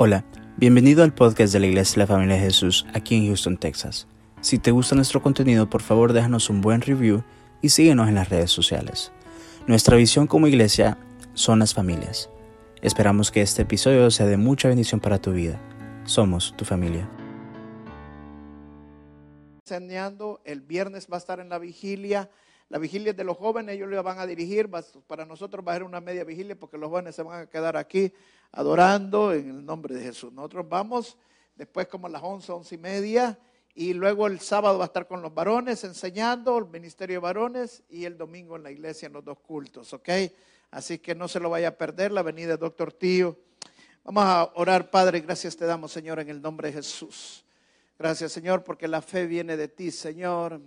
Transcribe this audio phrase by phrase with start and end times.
[0.00, 0.24] Hola,
[0.56, 4.06] bienvenido al podcast de la Iglesia de la Familia de Jesús aquí en Houston, Texas.
[4.40, 7.24] Si te gusta nuestro contenido, por favor déjanos un buen review
[7.62, 9.10] y síguenos en las redes sociales.
[9.66, 10.98] Nuestra visión como iglesia
[11.34, 12.30] son las familias.
[12.80, 15.60] Esperamos que este episodio sea de mucha bendición para tu vida.
[16.04, 17.10] Somos tu familia.
[19.66, 22.30] Enseñando, el viernes va a estar en la vigilia.
[22.68, 24.70] La vigilia de los jóvenes, ellos le van a dirigir.
[25.06, 27.76] Para nosotros va a ser una media vigilia porque los jóvenes se van a quedar
[27.76, 28.12] aquí
[28.52, 30.32] adorando en el nombre de Jesús.
[30.32, 31.16] Nosotros vamos
[31.56, 33.38] después como a las once, once y media,
[33.74, 37.82] y luego el sábado va a estar con los varones enseñando, el ministerio de varones,
[37.88, 40.08] y el domingo en la iglesia en los dos cultos, ¿ok?
[40.70, 43.36] Así que no se lo vaya a perder la venida del doctor Tío.
[44.04, 47.44] Vamos a orar, Padre, gracias te damos, Señor, en el nombre de Jesús.
[47.98, 50.60] Gracias, Señor, porque la fe viene de ti, Señor.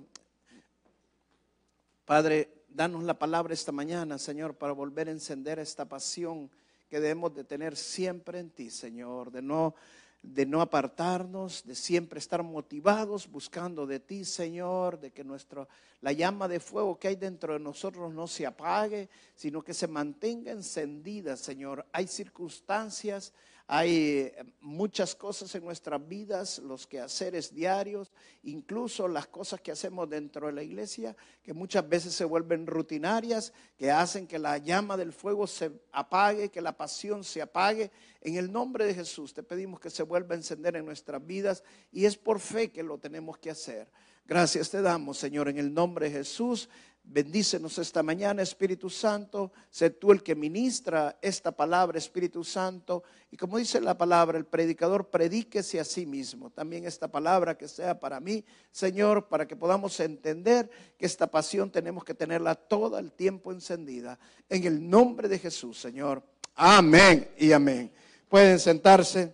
[2.11, 6.52] Padre, danos la palabra esta mañana, Señor, para volver a encender esta pasión
[6.89, 9.75] que debemos de tener siempre en ti, Señor, de no
[10.21, 15.69] de no apartarnos, de siempre estar motivados buscando de ti, Señor, de que nuestro
[16.02, 19.88] la llama de fuego que hay dentro de nosotros no se apague, sino que se
[19.88, 21.86] mantenga encendida, Señor.
[21.93, 23.31] Hay circunstancias
[23.73, 28.11] hay eh, muchas cosas en nuestras vidas, los quehaceres diarios,
[28.44, 33.53] incluso las cosas que hacemos dentro de la iglesia, que muchas veces se vuelven rutinarias,
[33.77, 37.92] que hacen que la llama del fuego se apague, que la pasión se apague.
[38.19, 41.64] En el nombre de Jesús te pedimos que se vuelva a encender en nuestras vidas
[41.94, 43.88] y es por fe que lo tenemos que hacer.
[44.31, 46.69] Gracias te damos, Señor, en el nombre de Jesús.
[47.03, 49.51] Bendícenos esta mañana, Espíritu Santo.
[49.69, 53.03] Sé tú el que ministra esta palabra, Espíritu Santo.
[53.29, 56.49] Y como dice la palabra, el predicador predíquese a sí mismo.
[56.49, 61.69] También esta palabra que sea para mí, Señor, para que podamos entender que esta pasión
[61.69, 64.17] tenemos que tenerla todo el tiempo encendida.
[64.47, 66.23] En el nombre de Jesús, Señor.
[66.55, 67.91] Amén y amén.
[68.29, 69.33] Pueden sentarse.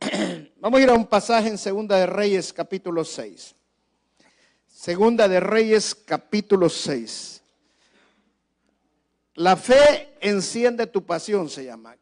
[0.60, 3.54] Vamos a ir a un pasaje en Segunda de Reyes, capítulo 6.
[4.78, 7.40] Segunda de Reyes capítulo 6.
[9.36, 11.96] La fe enciende tu pasión, se llama.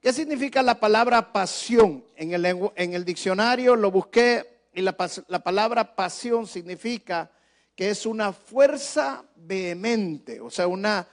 [0.00, 2.04] ¿Qué significa la palabra pasión?
[2.14, 4.96] En el, en el diccionario lo busqué y la,
[5.26, 7.32] la palabra pasión significa
[7.74, 11.08] que es una fuerza vehemente, o sea, una,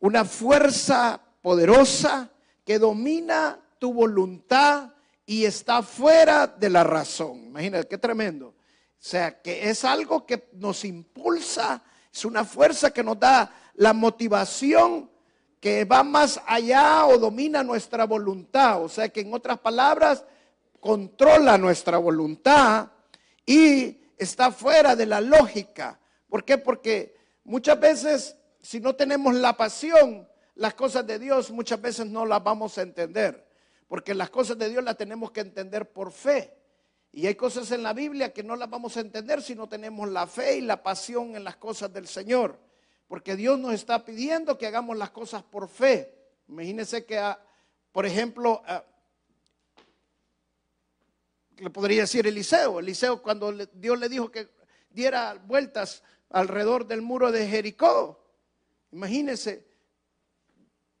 [0.00, 2.28] una fuerza poderosa
[2.64, 4.90] que domina tu voluntad
[5.24, 7.44] y está fuera de la razón.
[7.44, 8.55] Imagínate, qué tremendo.
[8.98, 13.92] O sea, que es algo que nos impulsa, es una fuerza que nos da la
[13.92, 15.10] motivación
[15.60, 18.82] que va más allá o domina nuestra voluntad.
[18.82, 20.24] O sea, que en otras palabras,
[20.80, 22.90] controla nuestra voluntad
[23.44, 25.98] y está fuera de la lógica.
[26.28, 26.58] ¿Por qué?
[26.58, 32.24] Porque muchas veces, si no tenemos la pasión, las cosas de Dios muchas veces no
[32.24, 33.46] las vamos a entender.
[33.88, 36.56] Porque las cosas de Dios las tenemos que entender por fe.
[37.16, 40.06] Y hay cosas en la Biblia que no las vamos a entender si no tenemos
[40.10, 42.58] la fe y la pasión en las cosas del Señor.
[43.08, 46.14] Porque Dios nos está pidiendo que hagamos las cosas por fe.
[46.46, 47.42] Imagínense que, ah,
[47.90, 48.84] por ejemplo, ah,
[51.56, 52.80] le podría decir Eliseo.
[52.80, 54.50] Eliseo cuando Dios le dijo que
[54.90, 58.22] diera vueltas alrededor del muro de Jericó.
[58.92, 59.66] Imagínense,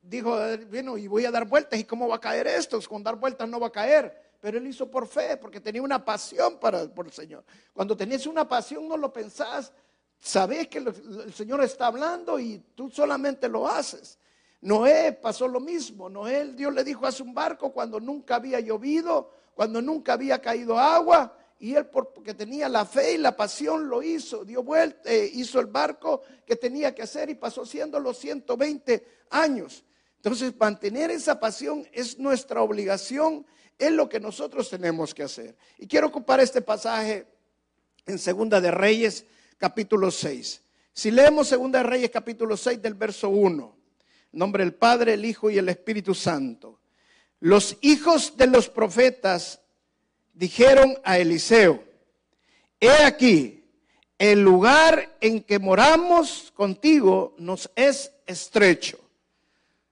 [0.00, 0.34] dijo,
[0.70, 2.80] bueno, y voy a dar vueltas, ¿y cómo va a caer esto?
[2.88, 6.04] Con dar vueltas no va a caer pero él hizo por fe, porque tenía una
[6.04, 7.42] pasión para, por el Señor.
[7.72, 9.72] Cuando tenías una pasión no lo pensás,
[10.20, 14.20] sabes que el Señor está hablando y tú solamente lo haces.
[14.60, 16.08] Noé pasó lo mismo.
[16.08, 20.78] Noé, Dios le dijo, haz un barco cuando nunca había llovido, cuando nunca había caído
[20.78, 21.36] agua.
[21.58, 24.44] Y él, porque tenía la fe y la pasión, lo hizo.
[24.44, 29.24] Dio vuelta, eh, hizo el barco que tenía que hacer y pasó siendo los 120
[29.30, 29.82] años.
[30.18, 33.44] Entonces, mantener esa pasión es nuestra obligación
[33.78, 35.56] es lo que nosotros tenemos que hacer.
[35.78, 37.26] Y quiero ocupar este pasaje
[38.06, 39.24] en Segunda de Reyes,
[39.58, 40.62] capítulo 6.
[40.92, 43.76] Si leemos Segunda de Reyes, capítulo 6, del verso 1,
[44.32, 46.80] nombre del Padre, el Hijo y el Espíritu Santo.
[47.40, 49.60] Los hijos de los profetas
[50.32, 51.84] dijeron a Eliseo,
[52.80, 53.64] he aquí,
[54.18, 58.98] el lugar en que moramos contigo nos es estrecho.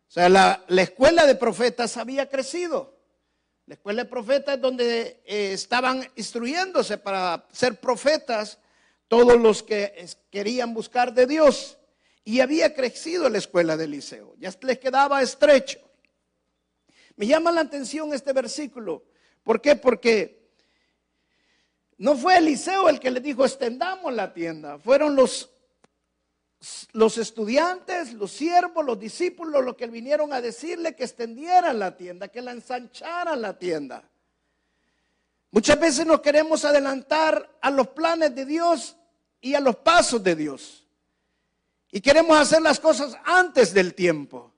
[0.09, 2.94] O sea, la, la escuela de profetas había crecido.
[3.67, 8.59] La escuela de profetas es donde eh, estaban instruyéndose para ser profetas
[9.09, 11.79] todos los que querían buscar de Dios.
[12.25, 14.35] Y había crecido la escuela de Eliseo.
[14.39, 15.79] Ya les quedaba estrecho.
[17.17, 19.05] Me llama la atención este versículo.
[19.43, 19.77] ¿Por qué?
[19.77, 20.51] Porque
[21.97, 24.79] no fue Eliseo el que le dijo extendamos la tienda.
[24.79, 25.54] Fueron los
[26.93, 32.29] los estudiantes, los siervos, los discípulos, los que vinieron a decirle que extendieran la tienda,
[32.29, 34.09] que la ensancharan la tienda.
[35.51, 38.97] Muchas veces nos queremos adelantar a los planes de Dios
[39.41, 40.87] y a los pasos de Dios.
[41.93, 44.53] Y queremos hacer las cosas antes del tiempo.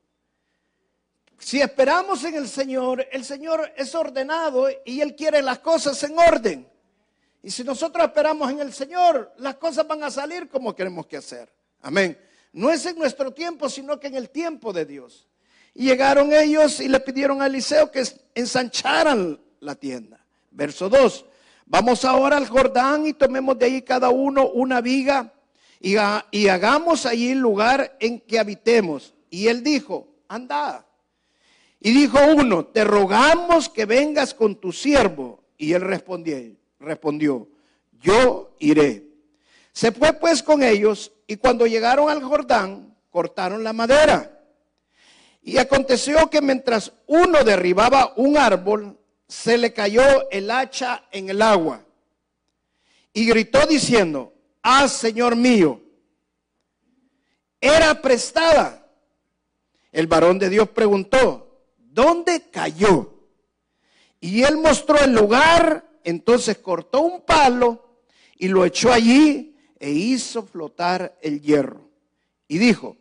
[1.39, 6.19] Si esperamos en el Señor, el Señor es ordenado y Él quiere las cosas en
[6.19, 6.67] orden.
[7.43, 11.19] Y si nosotros esperamos en el Señor, las cosas van a salir como queremos que
[11.19, 11.56] hacer.
[11.87, 12.19] Amén.
[12.53, 15.29] No es en nuestro tiempo, sino que en el tiempo de Dios.
[15.73, 18.03] Y llegaron ellos y le pidieron a Eliseo que
[18.35, 20.19] ensancharan la tienda.
[20.51, 21.27] Verso 2.
[21.67, 25.33] Vamos ahora al Jordán y tomemos de ahí cada uno una viga
[25.81, 29.15] y, hagamos allí lugar en que habitemos.
[29.31, 30.85] Y él dijo, anda.
[31.79, 35.45] Y dijo uno, te rogamos que vengas con tu siervo.
[35.57, 36.37] Y él respondió,
[36.81, 37.49] respondió,
[38.01, 39.05] yo iré.
[39.77, 44.41] Se fue pues con ellos y cuando llegaron al Jordán, cortaron la madera.
[45.43, 51.43] Y aconteció que mientras uno derribaba un árbol, se le cayó el hacha en el
[51.43, 51.85] agua.
[53.13, 54.33] Y gritó diciendo,
[54.63, 55.83] ah, Señor mío,
[57.61, 58.91] era prestada.
[59.93, 63.13] El varón de Dios preguntó, ¿dónde cayó?
[64.21, 68.01] Y él mostró el lugar, entonces cortó un palo
[68.39, 71.89] y lo echó allí e hizo flotar el hierro.
[72.49, 72.97] Y dijo,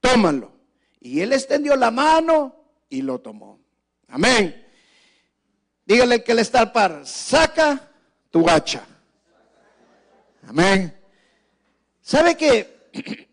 [0.00, 0.52] tómalo.
[1.00, 2.54] Y él extendió la mano
[2.88, 3.58] y lo tomó.
[4.08, 4.66] Amén.
[5.86, 7.90] Dígale que le está al par, saca
[8.30, 8.86] tu hacha.
[10.46, 10.96] Amén.
[12.00, 12.90] ¿Sabe que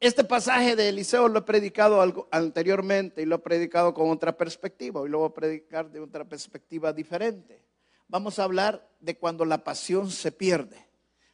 [0.00, 4.36] este pasaje de Eliseo lo he predicado algo anteriormente y lo he predicado con otra
[4.36, 5.00] perspectiva?
[5.00, 7.64] Hoy lo voy a predicar de otra perspectiva diferente.
[8.08, 10.89] Vamos a hablar de cuando la pasión se pierde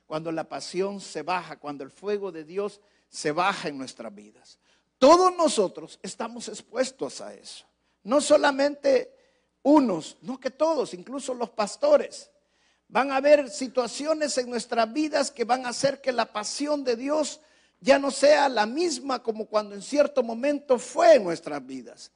[0.06, 4.58] cuando la pasión se baja, cuando el fuego de Dios se baja en nuestras vidas.
[4.98, 7.64] Todos nosotros estamos expuestos a eso.
[8.02, 9.12] No solamente
[9.62, 12.30] unos, no que todos, incluso los pastores.
[12.88, 16.94] Van a haber situaciones en nuestras vidas que van a hacer que la pasión de
[16.94, 17.40] Dios
[17.80, 22.12] ya no sea la misma como cuando en cierto momento fue en nuestras vidas.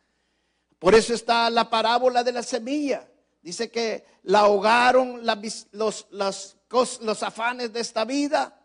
[0.79, 3.07] Por eso está la parábola de la semilla.
[3.43, 5.23] Dice que la ahogaron
[5.73, 8.61] los, las los afanes de esta vida,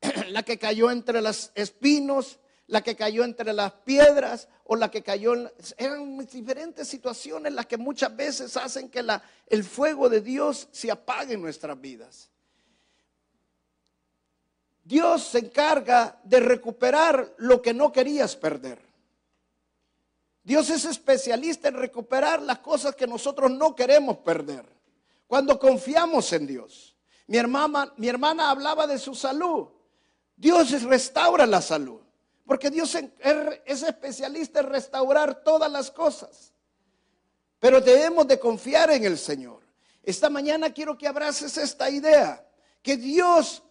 [0.28, 2.38] la que cayó entre los espinos,
[2.68, 5.50] la que cayó entre las piedras o la que cayó en...
[5.76, 9.04] Eran diferentes situaciones las que muchas veces hacen que
[9.48, 12.30] el fuego de Dios se apague en nuestras vidas.
[14.84, 18.78] Dios se encarga de recuperar lo que no querías perder.
[20.44, 24.64] Dios es especialista en recuperar las cosas que nosotros no queremos perder.
[25.26, 26.95] Cuando confiamos en Dios.
[27.26, 29.68] Mi hermana, mi hermana hablaba de su salud.
[30.36, 32.00] Dios restaura la salud.
[32.46, 32.96] Porque Dios
[33.64, 36.52] es especialista en restaurar todas las cosas.
[37.58, 39.60] Pero debemos de confiar en el Señor.
[40.02, 42.46] Esta mañana quiero que abraces esta idea.
[42.82, 43.64] Que Dios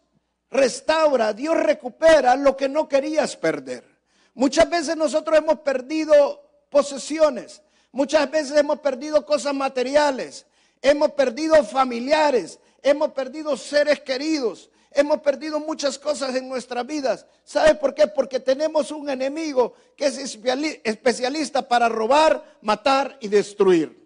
[0.52, 3.86] restaura, Dios recupera lo que no querías perder.
[4.34, 7.62] Muchas veces nosotros hemos perdido posesiones.
[7.94, 10.46] Muchas veces hemos perdido cosas materiales.
[10.82, 17.26] Hemos perdido familiares hemos perdido seres queridos, hemos perdido muchas cosas en nuestras vidas.
[17.44, 18.06] ¿Sabe por qué?
[18.06, 20.38] Porque tenemos un enemigo que es
[20.84, 24.06] especialista para robar, matar y destruir.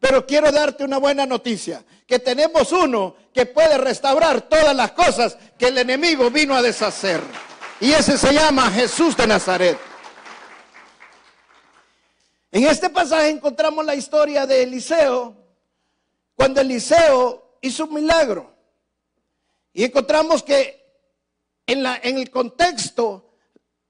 [0.00, 5.38] Pero quiero darte una buena noticia, que tenemos uno que puede restaurar todas las cosas
[5.56, 7.20] que el enemigo vino a deshacer.
[7.80, 9.78] Y ese se llama Jesús de Nazaret.
[12.50, 15.36] En este pasaje encontramos la historia de Eliseo,
[16.34, 18.54] cuando Eliseo hizo un milagro.
[19.72, 20.86] Y encontramos que
[21.66, 23.34] en, la, en el contexto,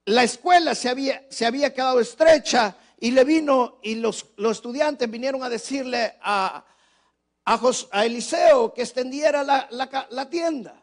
[0.07, 5.11] la escuela se había, se había quedado estrecha y le vino, y los, los estudiantes
[5.11, 6.65] vinieron a decirle a,
[7.45, 9.69] a, Eliseo que extendiera la,
[10.11, 10.83] la, tienda.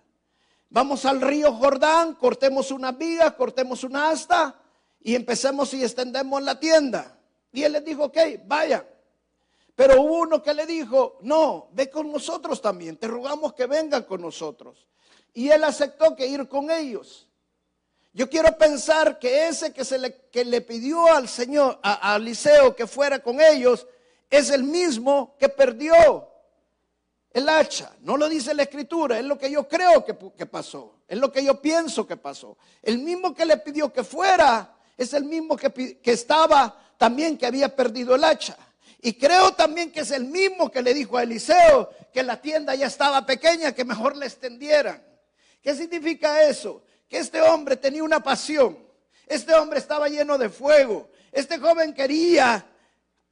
[0.69, 4.59] Vamos al río Jordán, cortemos una viga, cortemos una asta
[4.99, 7.17] y empecemos y extendemos la tienda.
[7.51, 8.83] Y él les dijo, ok, vayan.
[9.75, 14.03] Pero hubo uno que le dijo, no, ve con nosotros también, te rogamos que vengan
[14.03, 14.87] con nosotros.
[15.33, 17.27] Y él aceptó que ir con ellos.
[18.13, 22.75] Yo quiero pensar que ese que, se le, que le pidió al Señor, a, Eliseo
[22.75, 23.87] que fuera con ellos,
[24.29, 26.29] es el mismo que perdió
[27.31, 27.91] el hacha.
[28.01, 31.31] No lo dice la escritura, es lo que yo creo que, que pasó, es lo
[31.31, 32.55] que yo pienso que pasó.
[32.83, 37.47] El mismo que le pidió que fuera, es el mismo que, que estaba también que
[37.47, 38.55] había perdido el hacha.
[39.05, 42.73] Y creo también que es el mismo que le dijo a Eliseo que la tienda
[42.73, 45.03] ya estaba pequeña, que mejor le extendieran.
[45.61, 46.81] ¿Qué significa eso?
[47.09, 48.77] Que este hombre tenía una pasión.
[49.27, 51.09] Este hombre estaba lleno de fuego.
[51.33, 52.65] Este joven quería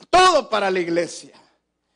[0.09, 1.41] todo para la iglesia.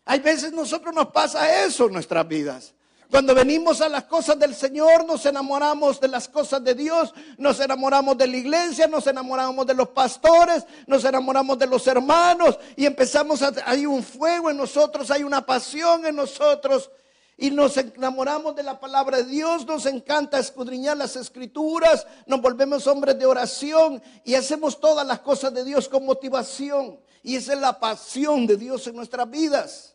[0.05, 2.73] Hay veces nosotros nos pasa eso en nuestras vidas.
[3.09, 7.59] Cuando venimos a las cosas del Señor, nos enamoramos de las cosas de Dios, nos
[7.59, 12.85] enamoramos de la iglesia, nos enamoramos de los pastores, nos enamoramos de los hermanos y
[12.85, 16.89] empezamos a, hay un fuego en nosotros, hay una pasión en nosotros
[17.37, 22.87] y nos enamoramos de la palabra de Dios, nos encanta escudriñar las escrituras, nos volvemos
[22.87, 26.99] hombres de oración y hacemos todas las cosas de Dios con motivación.
[27.23, 29.94] Y esa es la pasión de Dios en nuestras vidas.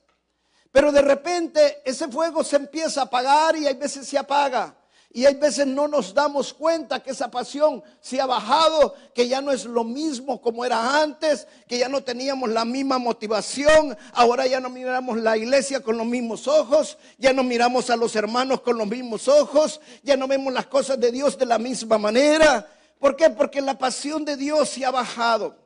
[0.72, 4.76] Pero de repente ese fuego se empieza a apagar y hay veces se apaga.
[5.12, 9.40] Y hay veces no nos damos cuenta que esa pasión se ha bajado, que ya
[9.40, 14.46] no es lo mismo como era antes, que ya no teníamos la misma motivación, ahora
[14.46, 18.60] ya no miramos la iglesia con los mismos ojos, ya no miramos a los hermanos
[18.60, 22.68] con los mismos ojos, ya no vemos las cosas de Dios de la misma manera.
[23.00, 23.30] ¿Por qué?
[23.30, 25.56] Porque la pasión de Dios se ha bajado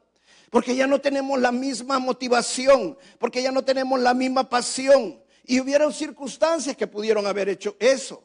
[0.51, 5.21] porque ya no tenemos la misma motivación, porque ya no tenemos la misma pasión.
[5.47, 8.23] Y hubieron circunstancias que pudieron haber hecho eso.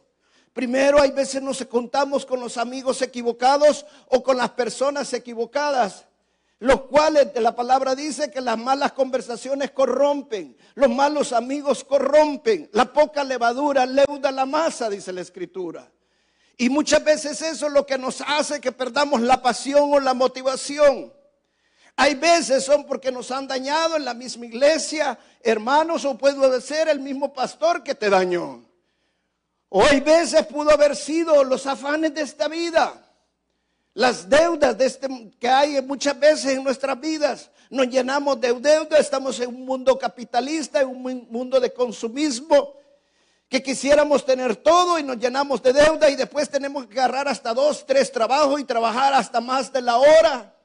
[0.54, 6.06] Primero, hay veces nos contamos con los amigos equivocados o con las personas equivocadas,
[6.60, 12.92] los cuales la palabra dice que las malas conversaciones corrompen, los malos amigos corrompen, la
[12.92, 15.90] poca levadura leuda la masa, dice la escritura.
[16.58, 20.14] Y muchas veces eso es lo que nos hace que perdamos la pasión o la
[20.14, 21.14] motivación.
[21.96, 26.88] Hay veces son porque nos han dañado en la misma iglesia, hermanos, o puede ser
[26.90, 28.64] el mismo pastor que te dañó.
[29.70, 32.94] O hay veces pudo haber sido los afanes de esta vida,
[33.94, 35.08] las deudas de este,
[35.40, 37.52] que hay muchas veces en nuestras vidas.
[37.70, 42.74] Nos llenamos de deuda, estamos en un mundo capitalista, en un mundo de consumismo,
[43.48, 47.54] que quisiéramos tener todo y nos llenamos de deuda y después tenemos que agarrar hasta
[47.54, 50.56] dos, tres trabajos y trabajar hasta más de la hora.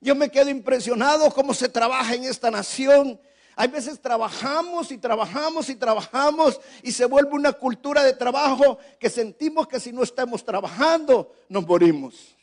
[0.00, 3.20] Yo me quedo impresionado cómo se trabaja en esta nación.
[3.56, 9.10] Hay veces trabajamos y trabajamos y trabajamos y se vuelve una cultura de trabajo que
[9.10, 12.36] sentimos que si no estamos trabajando nos morimos.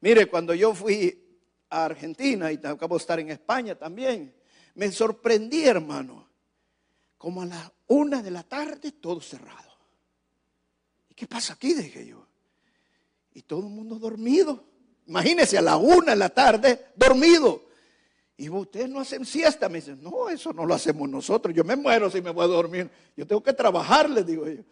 [0.00, 1.22] Mire, cuando yo fui
[1.68, 4.34] a Argentina y acabo de estar en España también,
[4.74, 6.26] me sorprendí, hermano,
[7.18, 9.70] como a la una de la tarde todo cerrado.
[11.10, 11.74] ¿Y qué pasa aquí?
[11.74, 12.26] Dije yo.
[13.34, 14.69] Y todo el mundo dormido.
[15.10, 17.64] Imagínense a la una de la tarde, dormido.
[18.36, 19.68] Y ustedes no hacen siesta.
[19.68, 21.52] Me dicen, no, eso no lo hacemos nosotros.
[21.52, 22.88] Yo me muero si me voy a dormir.
[23.16, 24.62] Yo tengo que trabajar, les digo yo.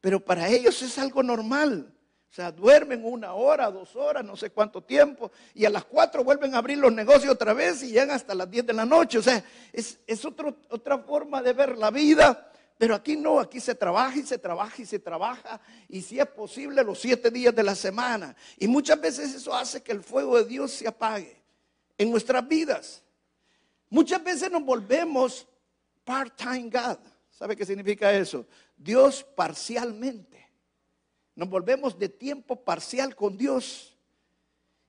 [0.00, 1.92] Pero para ellos es algo normal.
[2.30, 6.22] O sea, duermen una hora, dos horas, no sé cuánto tiempo, y a las cuatro
[6.22, 9.18] vuelven a abrir los negocios otra vez y llegan hasta las diez de la noche.
[9.18, 13.74] O sea, es, es otra forma de ver la vida pero aquí no, aquí se
[13.74, 15.60] trabaja y se trabaja y se trabaja.
[15.88, 18.34] Y si es posible, los siete días de la semana.
[18.58, 21.40] Y muchas veces eso hace que el fuego de Dios se apague
[21.96, 23.02] en nuestras vidas.
[23.88, 25.46] Muchas veces nos volvemos
[26.04, 26.98] part-time God.
[27.30, 28.46] ¿Sabe qué significa eso?
[28.76, 30.48] Dios parcialmente.
[31.34, 33.96] Nos volvemos de tiempo parcial con Dios.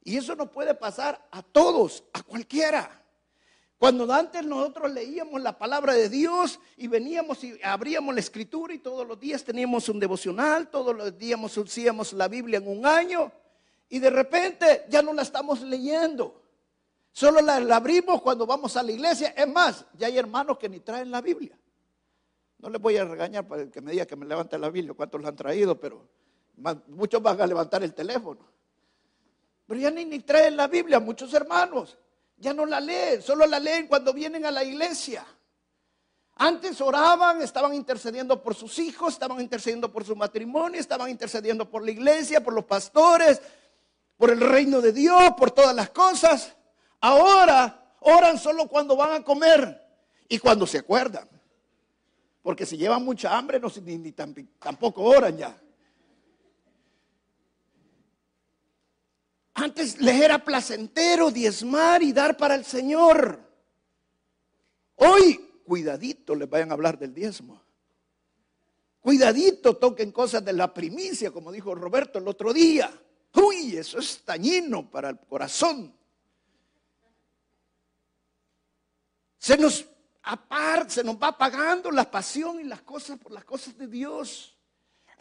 [0.03, 3.02] Y eso no puede pasar a todos, a cualquiera.
[3.83, 8.79] Cuando antes nosotros leíamos la palabra de Dios y veníamos y abríamos la escritura y
[8.79, 13.29] todos los días teníamos un devocional, todos los días hacíamos la Biblia en un año
[13.89, 16.41] y de repente ya no la estamos leyendo.
[17.11, 19.33] Solo la, abrimos cuando vamos a la iglesia.
[19.35, 21.59] Es más, ya hay hermanos que ni traen la Biblia.
[22.59, 25.21] No les voy a regañar para que me diga que me levante la Biblia, cuántos
[25.21, 26.07] la han traído, pero
[26.87, 28.47] muchos van a levantar el teléfono.
[29.67, 31.97] Pero ya ni, ni traen la Biblia, muchos hermanos
[32.43, 35.25] ya no la leen, solo la leen cuando vienen a la iglesia.
[36.35, 41.83] Antes oraban, estaban intercediendo por sus hijos, estaban intercediendo por su matrimonio, estaban intercediendo por
[41.83, 43.41] la iglesia, por los pastores,
[44.17, 46.55] por el reino de Dios, por todas las cosas.
[46.99, 49.81] Ahora oran solo cuando van a comer
[50.27, 51.29] y cuando se acuerdan.
[52.41, 55.62] Porque si llevan mucha hambre, no, ni, tampoco oran ya.
[59.63, 63.39] Antes les era placentero diezmar y dar para el Señor.
[64.95, 67.61] Hoy, cuidadito les vayan a hablar del diezmo.
[68.99, 72.91] Cuidadito toquen cosas de la primicia, como dijo Roberto el otro día.
[73.35, 75.95] Uy, eso es dañino para el corazón.
[79.37, 79.85] Se nos
[80.23, 84.57] aparte, se nos va apagando la pasión y las cosas por las cosas de Dios.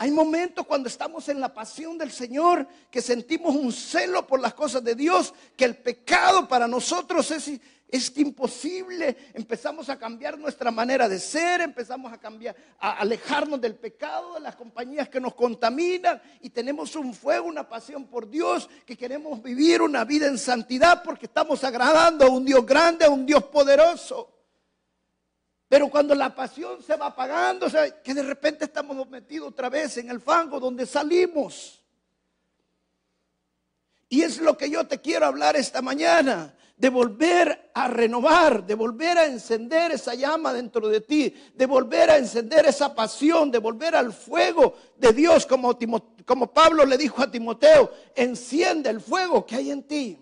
[0.03, 4.53] Hay momentos cuando estamos en la pasión del Señor que sentimos un celo por las
[4.53, 9.17] cosas de Dios, que el pecado para nosotros es, imposible.
[9.33, 14.41] Empezamos a cambiar nuestra manera de ser, empezamos a cambiar, a alejarnos del pecado, de
[14.41, 19.41] las compañías que nos contaminan y tenemos un fuego, una pasión por Dios, que queremos
[19.41, 23.45] vivir una vida en santidad porque estamos agradando a un Dios grande, a un Dios
[23.45, 24.32] poderoso.
[25.73, 27.67] Pero cuando la pasión se va apagando,
[28.05, 31.83] que de repente estamos metidos otra vez en el fango donde salimos.
[34.11, 38.75] Y es lo que yo te quiero hablar esta mañana, de volver a renovar, de
[38.75, 43.57] volver a encender esa llama dentro de ti, de volver a encender esa pasión, de
[43.57, 45.79] volver al fuego de Dios, como,
[46.27, 50.19] como Pablo le dijo a Timoteo, enciende el fuego que hay en ti.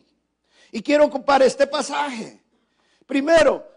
[0.71, 2.41] Y quiero ocupar este pasaje.
[3.05, 3.70] Primero,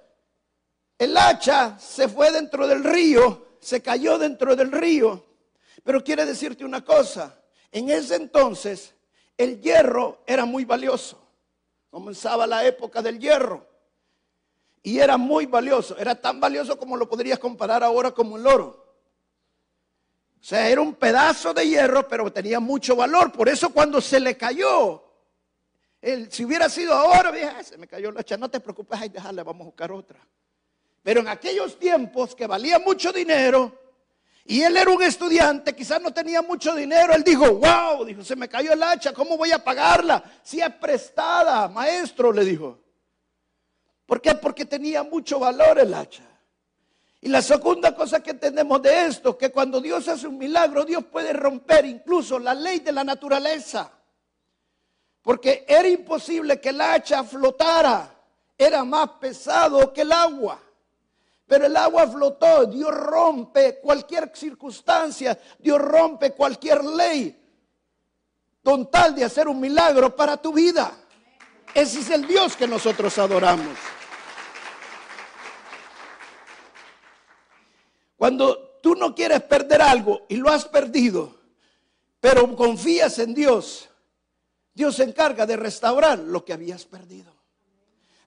[0.98, 5.26] el hacha se fue dentro del río, se cayó dentro del río,
[5.84, 8.94] pero quiere decirte una cosa, en ese entonces
[9.38, 11.20] el hierro era muy valioso.
[11.90, 13.68] Comenzaba la época del hierro.
[14.82, 15.98] Y era muy valioso.
[15.98, 18.84] Era tan valioso como lo podrías comparar ahora como el oro.
[20.40, 23.32] O sea, era un pedazo de hierro, pero tenía mucho valor.
[23.32, 25.04] Por eso cuando se le cayó,
[26.30, 29.62] si hubiera sido ahora, se me cayó la hacha, no te preocupes, hay dejarla, vamos
[29.62, 30.20] a buscar otra.
[31.04, 33.78] Pero en aquellos tiempos que valía mucho dinero,
[34.46, 37.14] y él era un estudiante, quizás no tenía mucho dinero.
[37.14, 40.24] Él dijo, wow, dijo, se me cayó el hacha, ¿cómo voy a pagarla?
[40.44, 42.80] Si es prestada, maestro, le dijo.
[44.06, 44.36] ¿Por qué?
[44.36, 46.24] Porque tenía mucho valor el hacha.
[47.22, 51.06] Y la segunda cosa que entendemos de esto, que cuando Dios hace un milagro, Dios
[51.06, 53.90] puede romper incluso la ley de la naturaleza.
[55.22, 58.14] Porque era imposible que el hacha flotara,
[58.58, 60.60] era más pesado que el agua.
[61.54, 67.40] Pero el agua flotó, Dios rompe cualquier circunstancia, Dios rompe cualquier ley,
[68.64, 70.92] con tal de hacer un milagro para tu vida.
[71.76, 73.78] Ese es el Dios que nosotros adoramos.
[78.18, 81.40] Cuando tú no quieres perder algo y lo has perdido,
[82.20, 83.92] pero confías en Dios,
[84.74, 87.43] Dios se encarga de restaurar lo que habías perdido.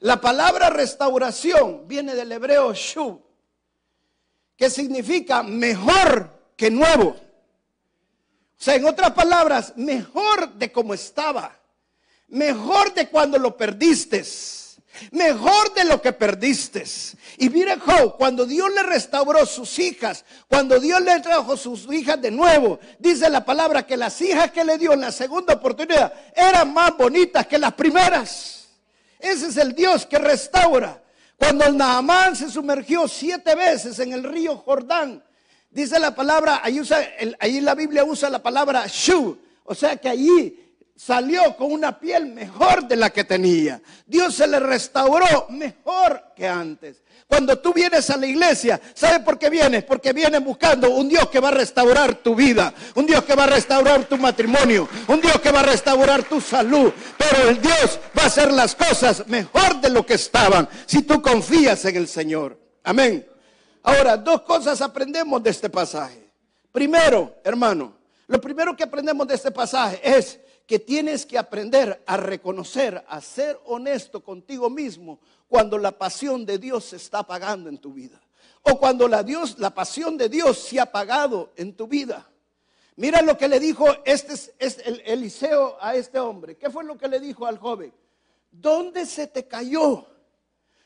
[0.00, 3.21] La palabra restauración viene del hebreo shu,
[4.57, 7.17] que significa mejor que nuevo.
[8.59, 11.59] O sea, en otras palabras, mejor de como estaba,
[12.28, 14.25] mejor de cuando lo perdiste,
[15.11, 16.85] mejor de lo que perdiste.
[17.39, 22.21] Y mire Job, cuando Dios le restauró sus hijas, cuando Dios le trajo sus hijas
[22.21, 26.13] de nuevo, dice la palabra que las hijas que le dio en la segunda oportunidad
[26.35, 28.55] eran más bonitas que las primeras.
[29.32, 31.02] Ese es el Dios que restaura.
[31.36, 35.23] Cuando el Naamán se sumergió siete veces en el río Jordán,
[35.71, 36.99] dice la palabra, ahí, usa,
[37.41, 40.58] ahí la Biblia usa la palabra shu, o sea que allí
[40.95, 43.82] salió con una piel mejor de la que tenía.
[44.06, 47.02] Dios se le restauró mejor que antes.
[47.28, 49.82] Cuando tú vienes a la iglesia, ¿sabes por qué vienes?
[49.82, 53.45] Porque vienes buscando un Dios que va a restaurar tu vida, un Dios que va
[53.45, 56.93] a restaurar tu matrimonio, un Dios que va a restaurar tu salud.
[57.19, 61.21] Pero el Dios va a hacer las cosas mejor de lo que estaban si tú
[61.21, 62.58] confías en el Señor.
[62.84, 63.26] Amén.
[63.82, 66.30] Ahora, dos cosas aprendemos de este pasaje.
[66.71, 67.97] Primero, hermano,
[68.28, 73.21] lo primero que aprendemos de este pasaje es que tienes que aprender a reconocer, a
[73.21, 78.21] ser honesto contigo mismo cuando la pasión de Dios se está apagando en tu vida.
[78.63, 79.25] O cuando la,
[79.75, 82.28] pasión de Dios se ha apagado en tu vida.
[82.97, 86.56] Mira lo que le dijo este, este Eliseo a este hombre.
[86.56, 87.93] ¿Qué fue lo que le dijo al joven?
[88.50, 89.87] ¿Dónde se te cayó?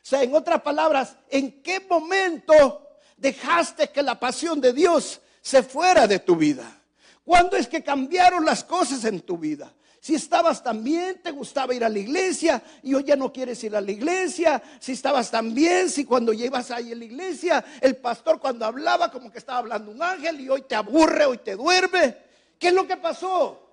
[0.01, 5.63] O sea, en otras palabras, ¿en qué momento dejaste que la pasión de Dios se
[5.63, 6.81] fuera de tu vida?
[7.23, 9.73] ¿Cuándo es que cambiaron las cosas en tu vida?
[10.01, 13.63] Si estabas tan bien, te gustaba ir a la iglesia y hoy ya no quieres
[13.63, 14.59] ir a la iglesia.
[14.79, 19.11] Si estabas tan bien, si cuando llevas ahí a la iglesia, el pastor cuando hablaba
[19.11, 22.17] como que estaba hablando un ángel y hoy te aburre, hoy te duerme.
[22.57, 23.69] ¿Qué es lo que pasó?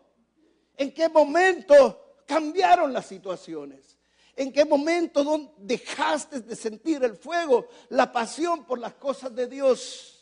[0.77, 3.97] ¿En qué momento cambiaron las situaciones?
[4.37, 10.18] ¿En qué momento dejaste de sentir el fuego, la pasión por las cosas de Dios?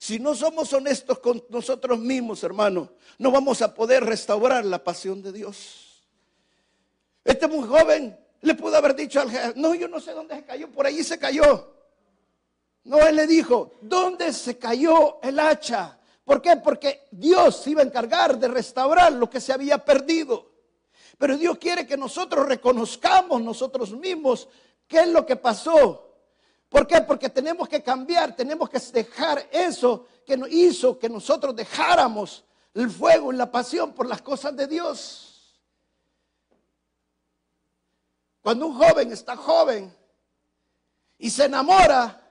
[0.00, 5.20] Si no somos honestos con nosotros mismos, hermano, no vamos a poder restaurar la pasión
[5.20, 6.08] de Dios.
[7.22, 10.44] Este muy joven le pudo haber dicho al jefe, no, yo no sé dónde se
[10.46, 11.74] cayó, por ahí se cayó.
[12.84, 15.98] No, él le dijo, ¿dónde se cayó el hacha?
[16.24, 16.56] ¿Por qué?
[16.56, 20.50] Porque Dios iba a encargar de restaurar lo que se había perdido.
[21.18, 24.48] Pero Dios quiere que nosotros reconozcamos nosotros mismos
[24.88, 26.09] qué es lo que pasó
[26.70, 27.00] ¿Por qué?
[27.00, 32.88] Porque tenemos que cambiar, tenemos que dejar eso que nos hizo que nosotros dejáramos el
[32.88, 35.60] fuego y la pasión por las cosas de Dios.
[38.40, 39.92] Cuando un joven está joven
[41.18, 42.22] y se enamora,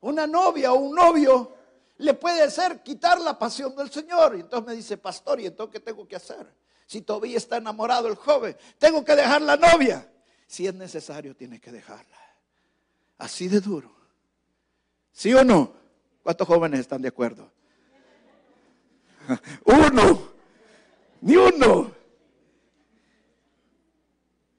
[0.00, 1.52] una novia o un novio
[1.98, 4.36] le puede hacer quitar la pasión del Señor.
[4.36, 6.52] Y entonces me dice, pastor, ¿y entonces qué tengo que hacer?
[6.86, 10.10] Si todavía está enamorado el joven, tengo que dejar la novia.
[10.48, 12.23] Si es necesario, tiene que dejarla.
[13.18, 13.94] Así de duro.
[15.12, 15.72] ¿Sí o no?
[16.22, 17.50] ¿Cuántos jóvenes están de acuerdo?
[19.64, 20.32] Uno,
[21.20, 21.92] ni uno.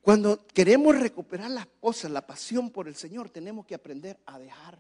[0.01, 4.79] Cuando queremos recuperar las cosas, la pasión por el Señor, tenemos que aprender a dejar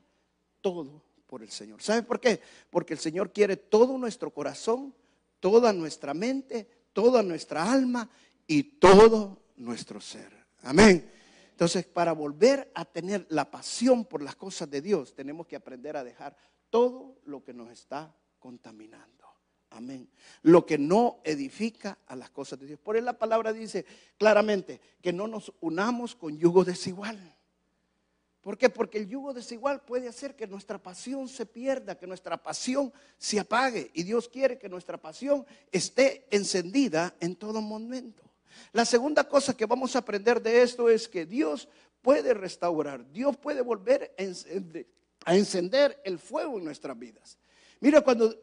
[0.61, 1.81] todo por el Señor.
[1.81, 2.39] ¿Sabe por qué?
[2.69, 4.93] Porque el Señor quiere todo nuestro corazón,
[5.39, 8.09] toda nuestra mente, toda nuestra alma
[8.47, 10.31] y todo nuestro ser.
[10.61, 11.11] Amén.
[11.55, 15.95] Entonces, para volver a tener la pasión por las cosas de Dios, tenemos que aprender
[15.95, 16.35] a dejar
[16.69, 19.25] todo lo que nos está contaminando.
[19.69, 20.09] Amén.
[20.41, 22.79] Lo que no edifica a las cosas de Dios.
[22.81, 23.85] Por eso la palabra dice
[24.17, 27.17] claramente que no nos unamos con yugo desigual.
[28.41, 28.69] ¿Por qué?
[28.69, 33.39] Porque el yugo desigual puede hacer que nuestra pasión se pierda, que nuestra pasión se
[33.39, 33.91] apague.
[33.93, 38.25] Y Dios quiere que nuestra pasión esté encendida en todo momento.
[38.73, 41.67] La segunda cosa que vamos a aprender de esto es que Dios
[42.01, 44.13] puede restaurar, Dios puede volver
[45.25, 47.37] a encender el fuego en nuestras vidas.
[47.81, 48.33] Mira, cuando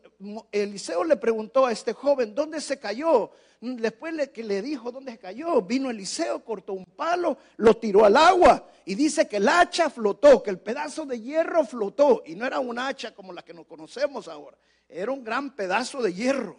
[0.52, 3.30] Eliseo le preguntó a este joven, ¿dónde se cayó?
[3.60, 8.16] Después que le dijo dónde se cayó, vino Eliseo, cortó un palo, lo tiró al
[8.16, 12.22] agua y dice que el hacha flotó, que el pedazo de hierro flotó.
[12.26, 14.56] Y no era un hacha como la que nos conocemos ahora,
[14.88, 16.56] era un gran pedazo de hierro.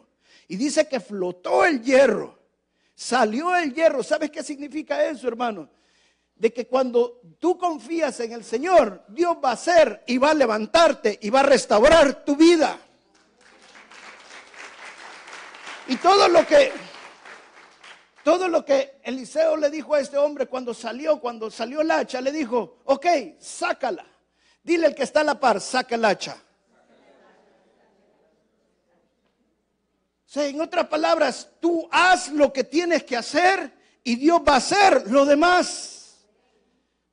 [0.47, 2.39] Y dice que flotó el hierro,
[2.95, 4.03] salió el hierro.
[4.03, 5.69] ¿Sabes qué significa eso, hermano?
[6.35, 10.33] De que cuando tú confías en el Señor, Dios va a hacer y va a
[10.33, 12.77] levantarte y va a restaurar tu vida.
[15.87, 16.71] Y todo lo que
[18.23, 22.21] todo lo que Eliseo le dijo a este hombre cuando salió, cuando salió el hacha,
[22.21, 23.05] le dijo, ok,
[23.37, 24.05] sácala.
[24.63, 26.37] Dile al que está a la par, saca el hacha.
[30.22, 33.71] O en otras palabras, tú haz lo que tienes que hacer
[34.03, 35.93] y Dios va a hacer lo demás.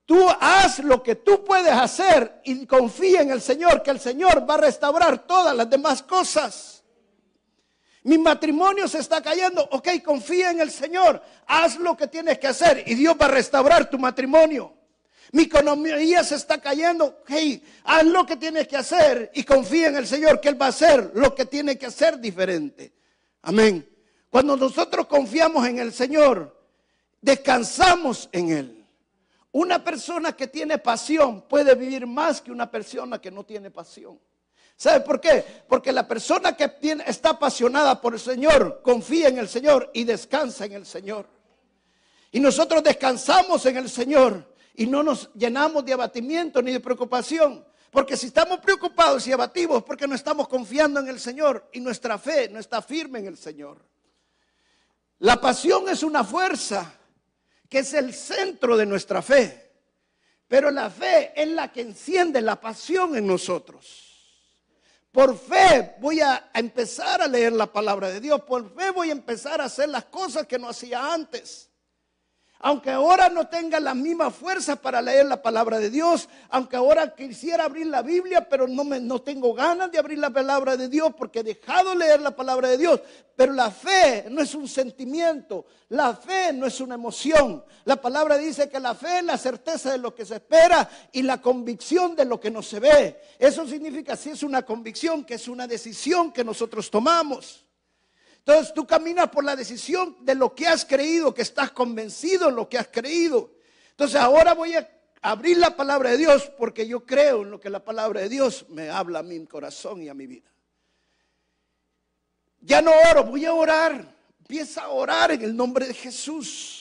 [0.06, 4.48] Tú haz lo que tú puedes hacer y confía en el Señor, que el Señor
[4.48, 6.82] va a restaurar todas las demás cosas.
[8.02, 9.68] Mi matrimonio se está cayendo.
[9.70, 11.22] Ok, confía en el Señor.
[11.46, 14.74] Haz lo que tienes que hacer y Dios va a restaurar tu matrimonio.
[15.32, 17.22] Mi economía se está cayendo.
[17.28, 20.66] Hey, haz lo que tienes que hacer y confía en el Señor que Él va
[20.66, 22.99] a hacer lo que tiene que hacer diferente.
[23.42, 23.88] Amén.
[24.30, 26.56] Cuando nosotros confiamos en el Señor,
[27.20, 28.86] descansamos en Él.
[29.52, 34.18] Una persona que tiene pasión puede vivir más que una persona que no tiene pasión.
[34.76, 35.44] ¿Sabe por qué?
[35.68, 36.72] Porque la persona que
[37.06, 41.26] está apasionada por el Señor confía en el Señor y descansa en el Señor.
[42.32, 47.64] Y nosotros descansamos en el Señor y no nos llenamos de abatimiento ni de preocupación.
[47.90, 52.18] Porque si estamos preocupados y abativos, porque no estamos confiando en el Señor y nuestra
[52.18, 53.84] fe no está firme en el Señor.
[55.18, 56.94] La pasión es una fuerza
[57.68, 59.70] que es el centro de nuestra fe.
[60.48, 64.10] Pero la fe es la que enciende la pasión en nosotros.
[65.12, 68.42] Por fe voy a empezar a leer la palabra de Dios.
[68.42, 71.69] Por fe voy a empezar a hacer las cosas que no hacía antes.
[72.62, 77.14] Aunque ahora no tenga la misma fuerza para leer la palabra de Dios, aunque ahora
[77.14, 80.88] quisiera abrir la Biblia, pero no, me, no tengo ganas de abrir la palabra de
[80.88, 83.00] Dios porque he dejado leer la palabra de Dios.
[83.34, 87.64] Pero la fe no es un sentimiento, la fe no es una emoción.
[87.86, 91.22] La palabra dice que la fe es la certeza de lo que se espera y
[91.22, 93.22] la convicción de lo que no se ve.
[93.38, 97.64] Eso significa, si es una convicción, que es una decisión que nosotros tomamos.
[98.40, 102.56] Entonces tú caminas por la decisión de lo que has creído, que estás convencido en
[102.56, 103.50] lo que has creído.
[103.90, 107.68] Entonces ahora voy a abrir la palabra de Dios porque yo creo en lo que
[107.68, 110.50] la palabra de Dios me habla a mi corazón y a mi vida.
[112.60, 114.16] Ya no oro, voy a orar.
[114.38, 116.80] Empieza a orar en el nombre de Jesús.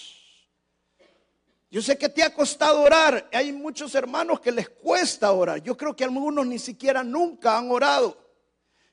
[1.69, 3.29] Yo sé que te ha costado orar.
[3.31, 5.61] Hay muchos hermanos que les cuesta orar.
[5.61, 8.17] Yo creo que algunos ni siquiera nunca han orado.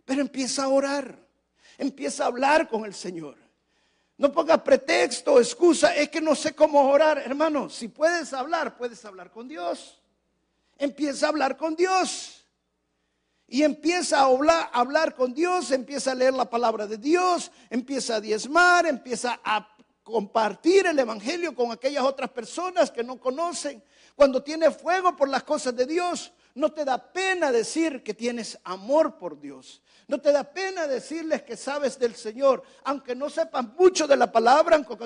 [0.04, 1.25] Pero empieza a orar.
[1.78, 3.36] Empieza a hablar con el Señor.
[4.18, 7.18] No ponga pretexto, excusa, es que no sé cómo orar.
[7.18, 10.00] Hermano, si puedes hablar, puedes hablar con Dios.
[10.78, 12.44] Empieza a hablar con Dios.
[13.48, 17.52] Y empieza a hablar, a hablar con Dios, empieza a leer la palabra de Dios,
[17.70, 19.68] empieza a diezmar, empieza a
[20.02, 23.82] compartir el Evangelio con aquellas otras personas que no conocen.
[24.14, 28.58] Cuando tienes fuego por las cosas de Dios, no te da pena decir que tienes
[28.64, 29.82] amor por Dios.
[30.08, 34.30] No te da pena decirles que sabes del Señor, aunque no sepas mucho de la
[34.30, 34.96] palabra, aunque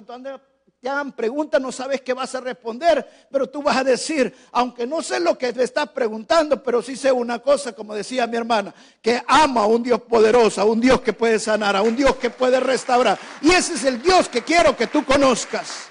[0.81, 4.87] te hagan preguntas, no sabes qué vas a responder, pero tú vas a decir, aunque
[4.87, 8.37] no sé lo que te estás preguntando, pero sí sé una cosa, como decía mi
[8.37, 11.97] hermana, que ama a un Dios poderoso, a un Dios que puede sanar, a un
[11.97, 13.19] Dios que puede restaurar.
[13.41, 15.89] Y ese es el Dios que quiero que tú conozcas.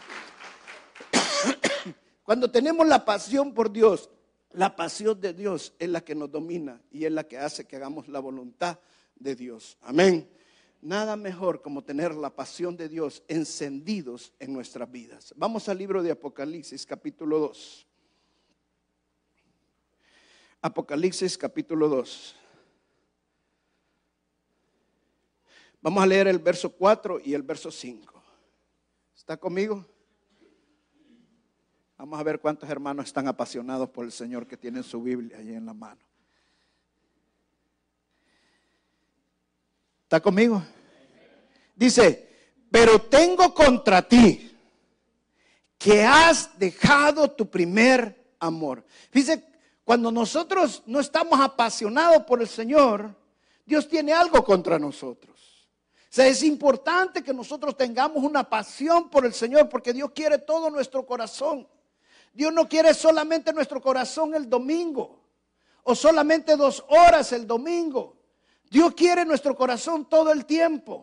[2.23, 4.09] Cuando tenemos la pasión por Dios,
[4.51, 7.75] La pasión de Dios es la que nos domina y es la que hace que
[7.75, 8.79] hagamos la voluntad
[9.19, 9.77] de Dios.
[9.81, 10.29] Amén.
[10.81, 15.33] Nada mejor como tener la pasión de Dios encendidos en nuestras vidas.
[15.35, 17.87] Vamos al libro de Apocalipsis, capítulo 2.
[20.61, 22.35] Apocalipsis, capítulo 2.
[25.81, 28.23] Vamos a leer el verso 4 y el verso 5.
[29.15, 29.85] ¿Está conmigo?
[31.97, 35.53] Vamos a ver cuántos hermanos están apasionados por el Señor que tienen su Biblia ahí
[35.53, 36.08] en la mano.
[40.09, 40.63] ¿Está conmigo?
[41.75, 42.27] Dice,
[42.71, 44.57] pero tengo contra ti
[45.77, 48.83] que has dejado tu primer amor.
[49.13, 49.45] Dice,
[49.83, 53.15] cuando nosotros no estamos apasionados por el Señor,
[53.67, 55.67] Dios tiene algo contra nosotros.
[56.01, 60.39] O sea, es importante que nosotros tengamos una pasión por el Señor porque Dios quiere
[60.39, 61.67] todo nuestro corazón.
[62.33, 65.19] Dios no quiere solamente nuestro corazón el domingo
[65.83, 68.18] o solamente dos horas el domingo.
[68.69, 70.93] Dios quiere nuestro corazón todo el tiempo.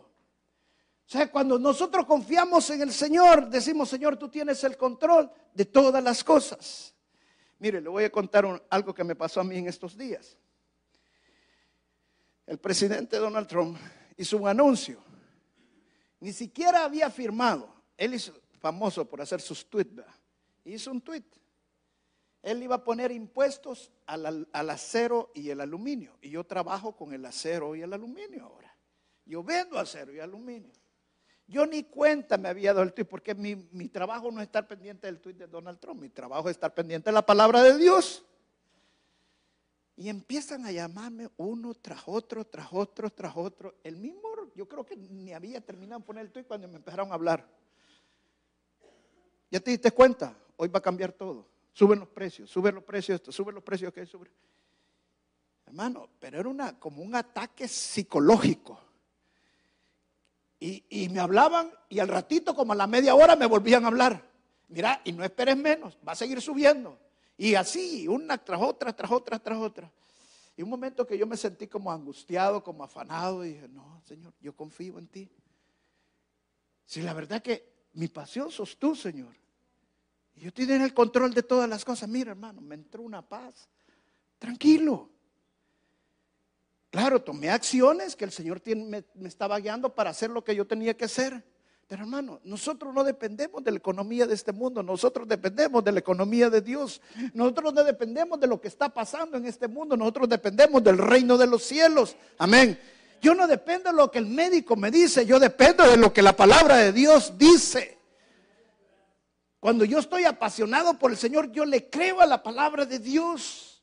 [1.06, 5.64] O sea, cuando nosotros confiamos en el Señor, decimos, Señor, tú tienes el control de
[5.64, 6.94] todas las cosas.
[7.58, 10.36] Mire, le voy a contar algo que me pasó a mí en estos días.
[12.44, 13.78] El presidente Donald Trump
[14.16, 15.02] hizo un anuncio.
[16.20, 17.72] Ni siquiera había firmado.
[17.96, 20.02] Él es famoso por hacer sus tweets
[20.72, 21.24] hizo un tuit.
[22.46, 26.16] Él iba a poner impuestos al, acero y el aluminio.
[26.22, 28.72] Y yo trabajo con el acero y el aluminio ahora.
[29.24, 30.72] Yo vendo acero y aluminio.
[31.48, 34.68] Yo ni cuenta me había dado el tuit porque mi, mi trabajo no es estar
[34.68, 36.00] pendiente del tuit de Donald Trump.
[36.00, 38.24] Mi trabajo es estar pendiente de la palabra de Dios.
[39.96, 43.74] Y empiezan a llamarme uno tras otro, tras otro, tras otro.
[43.82, 44.22] El mismo,
[44.54, 47.44] yo creo que ni había terminado de poner el tuit cuando me empezaron a hablar.
[49.50, 50.36] ¿Ya te diste cuenta?
[50.56, 51.46] hoy va a cambiar todo.
[51.76, 54.32] Suben los precios, suben los precios esto, suben los precios que suben.
[55.66, 58.80] Hermano, pero era una, como un ataque psicológico.
[60.58, 64.26] Y, me hablaban y al ratito, como a la media hora, me volvían a hablar.
[64.68, 66.98] Mira, y no esperes menos, va a seguir subiendo.
[67.36, 69.92] Y así, una tras otra, tras otra, tras otra.
[70.56, 74.32] Y un momento que yo me sentí como angustiado, como afanado, y dije, no, Señor,
[74.40, 75.30] yo confío en ti.
[76.86, 79.36] Si la verdad que mi pasión sos tú, Señor.
[80.36, 82.08] Yo estoy en el control de todas las cosas.
[82.08, 83.68] Mira, hermano, me entró una paz.
[84.38, 85.08] Tranquilo.
[86.90, 90.66] Claro, tomé acciones que el Señor me, me, estaba guiando para hacer lo que yo
[90.66, 91.42] tenía que hacer.
[91.88, 96.00] Pero hermano, nosotros no dependemos de la economía de este mundo, nosotros dependemos de la
[96.00, 97.00] economía de Dios.
[97.32, 101.38] Nosotros no dependemos de lo que está pasando en este mundo, nosotros dependemos del reino
[101.38, 102.16] de los cielos.
[102.38, 102.78] Amén.
[103.22, 106.22] Yo no dependo de lo que el médico me dice, yo dependo de lo que
[106.22, 107.95] la palabra de Dios dice.
[109.60, 113.82] Cuando yo estoy apasionado por el Señor, yo le creo a la palabra de Dios.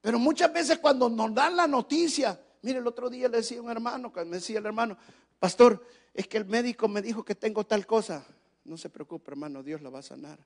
[0.00, 3.62] Pero muchas veces cuando nos dan la noticia, mire, el otro día le decía a
[3.62, 4.96] un hermano, me decía el hermano,
[5.38, 8.24] pastor, es que el médico me dijo que tengo tal cosa.
[8.64, 10.38] No se preocupe, hermano, Dios la va a sanar.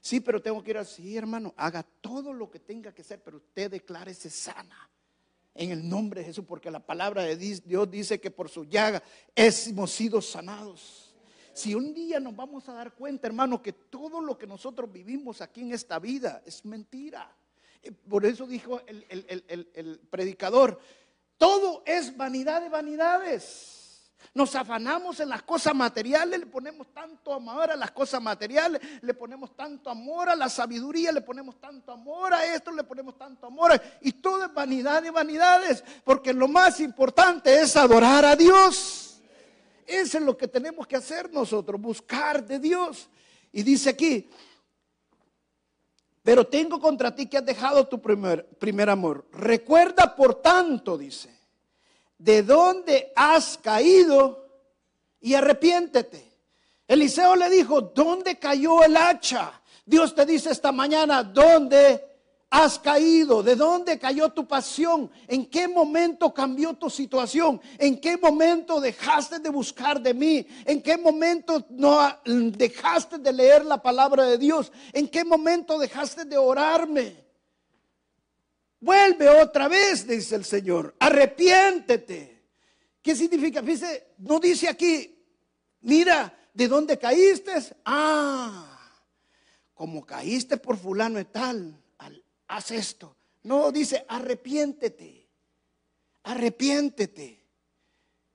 [0.00, 3.38] Sí, pero tengo que ir así, hermano, haga todo lo que tenga que hacer, pero
[3.38, 4.90] usted declárese sana.
[5.54, 9.02] En el nombre de Jesús, porque la palabra de Dios dice que por su llaga
[9.34, 11.03] hemos sido sanados.
[11.54, 15.40] Si un día nos vamos a dar cuenta, hermano, que todo lo que nosotros vivimos
[15.40, 17.30] aquí en esta vida es mentira.
[17.80, 20.80] Eh, por eso dijo el, predicador,
[21.38, 24.10] todo es vanidad de vanidades.
[24.34, 29.14] Nos afanamos en las cosas materiales, le ponemos tanto amor a las cosas materiales, le
[29.14, 33.46] ponemos tanto amor a la sabiduría, le ponemos tanto amor a esto, le ponemos tanto
[33.46, 33.80] amor.
[34.00, 39.13] y todo es vanidad de vanidades, porque lo más importante es adorar a Dios.
[39.86, 43.08] Eso es lo que tenemos que hacer nosotros, buscar de Dios.
[43.52, 44.28] Y dice aquí,
[46.22, 49.26] pero tengo contra ti que has dejado tu primer, primer amor.
[49.32, 51.30] Recuerda, por tanto, dice,
[52.18, 54.48] de dónde has caído
[55.20, 56.32] y arrepiéntete.
[56.88, 59.60] Eliseo le dijo, ¿dónde cayó el hacha?
[59.84, 62.13] Dios te dice esta mañana, ¿dónde
[62.54, 63.42] has caído?
[63.42, 65.10] ¿De dónde cayó tu pasión?
[65.26, 67.60] ¿En qué momento cambió tu situación?
[67.78, 70.46] ¿En qué momento dejaste de buscar de mí?
[70.64, 74.70] ¿En qué momento no dejaste de leer la palabra de Dios?
[74.92, 77.24] ¿En qué momento dejaste de orarme?
[78.78, 80.94] Vuelve otra vez, dice el Señor.
[81.00, 82.40] Arrepiéntete.
[83.02, 83.62] ¿Qué significa?
[83.62, 85.26] Dice, no dice aquí,
[85.80, 87.52] mira, ¿de dónde caíste?
[87.84, 88.78] Ah,
[89.74, 91.80] como caíste por fulano y tal
[92.48, 93.16] haz esto.
[93.42, 95.28] No, dice, arrepiéntete,
[96.22, 97.44] arrepiéntete.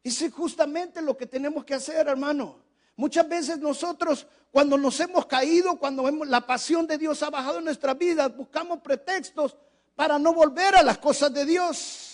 [0.04, 2.63] Es justamente lo que tenemos que hacer, hermano.
[2.95, 7.65] Muchas veces nosotros, cuando nos hemos caído, cuando la pasión de Dios ha bajado en
[7.65, 9.56] nuestras vidas, buscamos pretextos
[9.95, 12.09] para no volver a las cosas de Dios.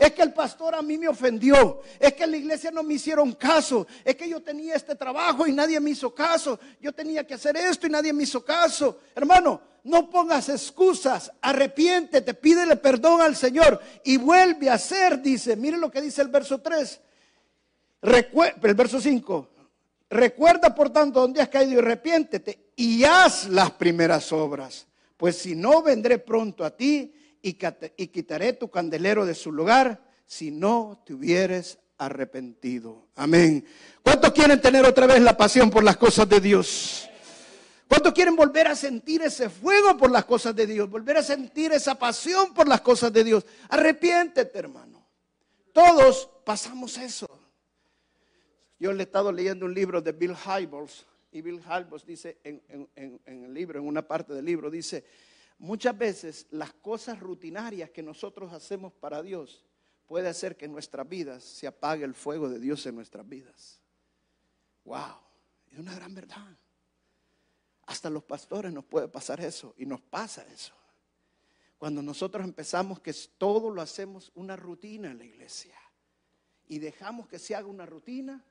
[0.00, 1.82] Es que el pastor a mí me ofendió.
[1.98, 3.86] Es que en la iglesia no me hicieron caso.
[4.02, 6.58] Es que yo tenía este trabajo y nadie me hizo caso.
[6.80, 9.00] Yo tenía que hacer esto y nadie me hizo caso.
[9.14, 11.30] Hermano, no pongas excusas.
[11.42, 15.54] Arrepiéntete, pídele perdón al Señor y vuelve a hacer, dice.
[15.54, 17.00] Mire lo que dice el verso 3.
[18.00, 19.48] el verso 5.
[20.08, 24.86] Recuerda por tanto dónde has caído y arrepiéntete y haz las primeras obras.
[25.18, 27.54] Pues si no, vendré pronto a ti y
[28.08, 33.08] quitaré tu candelero de su lugar si no te hubieres arrepentido.
[33.16, 33.64] Amén.
[34.02, 37.08] ¿Cuántos quieren tener otra vez la pasión por las cosas de Dios?
[37.88, 40.88] ¿Cuántos quieren volver a sentir ese fuego por las cosas de Dios?
[40.88, 43.44] Volver a sentir esa pasión por las cosas de Dios.
[43.68, 45.06] Arrepiéntete, hermano.
[45.72, 47.26] Todos pasamos eso.
[48.78, 52.62] Yo le he estado leyendo un libro de Bill Hybels y Bill Hybels dice en,
[52.94, 55.04] en el libro, en una parte del libro, dice,
[55.60, 59.62] Muchas veces las cosas rutinarias que nosotros hacemos para Dios
[60.06, 63.78] puede hacer que en nuestras vidas se apague el fuego de Dios en nuestras vidas.
[64.84, 65.18] Wow,
[65.70, 66.56] es una gran verdad.
[67.84, 70.72] Hasta los pastores nos puede pasar eso y nos pasa eso.
[71.76, 75.76] Cuando nosotros empezamos que todo lo hacemos una rutina en la iglesia
[76.68, 78.42] y dejamos que se haga una rutina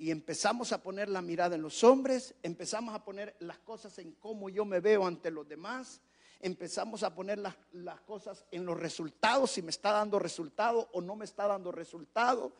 [0.00, 4.12] y empezamos a poner la mirada en los hombres, empezamos a poner las cosas en
[4.12, 6.00] cómo yo me veo ante los demás,
[6.40, 11.02] empezamos a poner las, las cosas en los resultados, si me está dando resultado o
[11.02, 12.50] no me está dando resultado.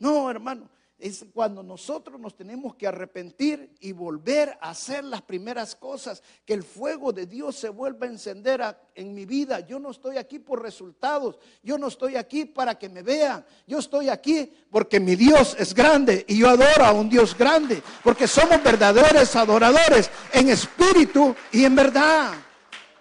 [0.00, 0.68] No, hermano,
[1.00, 6.54] es cuando nosotros nos tenemos que arrepentir y volver a hacer las primeras cosas, que
[6.54, 8.62] el fuego de Dios se vuelva a encender
[8.94, 9.60] en mi vida.
[9.60, 13.78] Yo no estoy aquí por resultados, yo no estoy aquí para que me vean, yo
[13.78, 18.26] estoy aquí porque mi Dios es grande y yo adoro a un Dios grande, porque
[18.26, 22.34] somos verdaderos adoradores en espíritu y en verdad.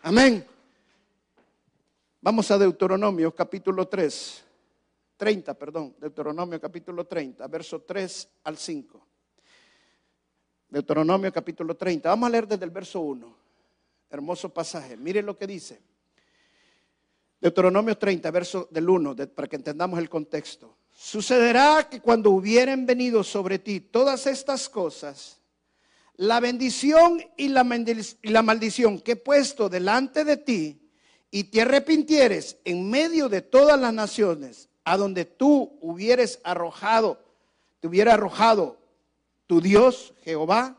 [0.01, 0.45] Amén.
[2.21, 4.48] Vamos a Deuteronomio capítulo 3.
[5.19, 9.08] 30, perdón, Deuteronomio capítulo 30, verso 3 al 5.
[10.69, 12.08] Deuteronomio capítulo 30.
[12.08, 13.36] Vamos a leer desde el verso 1.
[14.10, 14.95] Hermoso pasaje.
[14.95, 15.82] Mire lo que dice.
[17.41, 20.77] Deuteronomio 30, verso del 1, para que entendamos el contexto.
[20.95, 25.41] Sucederá que cuando hubieren venido sobre ti todas estas cosas,
[26.15, 27.67] la bendición y la,
[28.21, 30.89] y la maldición que he puesto delante de ti,
[31.29, 37.19] y te arrepintieres en medio de todas las naciones, a donde tú hubieres arrojado,
[37.80, 38.78] te hubiera arrojado
[39.45, 40.78] tu Dios, Jehová,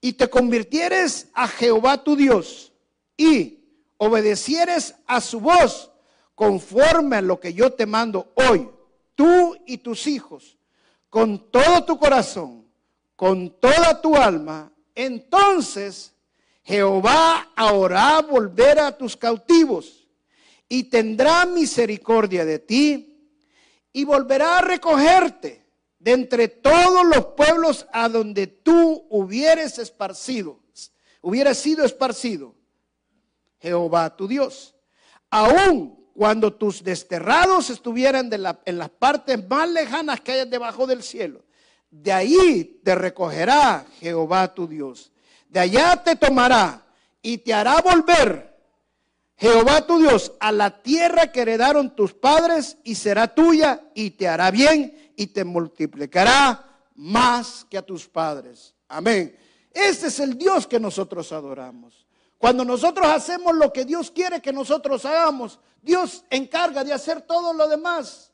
[0.00, 2.72] y te convirtieres a Jehová tu Dios
[3.16, 3.60] y
[3.96, 5.92] obedecieres a su voz
[6.34, 8.68] conforme a lo que yo te mando hoy,
[9.14, 10.58] tú y tus hijos,
[11.08, 12.66] con todo tu corazón,
[13.14, 16.12] con toda tu alma, entonces
[16.64, 20.08] Jehová ahora volver a tus cautivos
[20.68, 23.10] y tendrá misericordia de ti
[23.92, 25.64] y volverá a recogerte
[25.98, 30.58] de entre todos los pueblos a donde tú hubieres esparcido,
[31.20, 32.54] hubieras sido esparcido,
[33.60, 34.74] Jehová tu Dios.
[35.30, 38.30] Aún cuando tus desterrados estuvieran
[38.64, 41.44] en las partes más lejanas que hay debajo del cielo,
[41.90, 45.12] de ahí te recogerá Jehová tu Dios.
[45.48, 46.82] De allá te tomará
[47.20, 48.51] y te hará volver
[49.42, 54.28] Jehová tu Dios a la tierra que heredaron tus padres y será tuya y te
[54.28, 58.72] hará bien y te multiplicará más que a tus padres.
[58.86, 59.36] Amén.
[59.72, 62.06] Ese es el Dios que nosotros adoramos.
[62.38, 67.52] Cuando nosotros hacemos lo que Dios quiere que nosotros hagamos, Dios encarga de hacer todo
[67.52, 68.31] lo demás.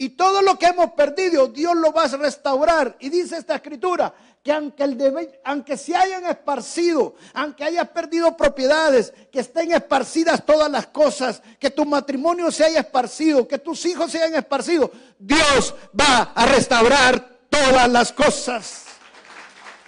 [0.00, 2.96] Y todo lo que hemos perdido, Dios lo va a restaurar.
[3.00, 9.12] Y dice esta escritura, que aunque, el aunque se hayan esparcido, aunque hayas perdido propiedades,
[9.30, 14.10] que estén esparcidas todas las cosas, que tu matrimonio se haya esparcido, que tus hijos
[14.10, 18.89] se hayan esparcido, Dios va a restaurar todas las cosas.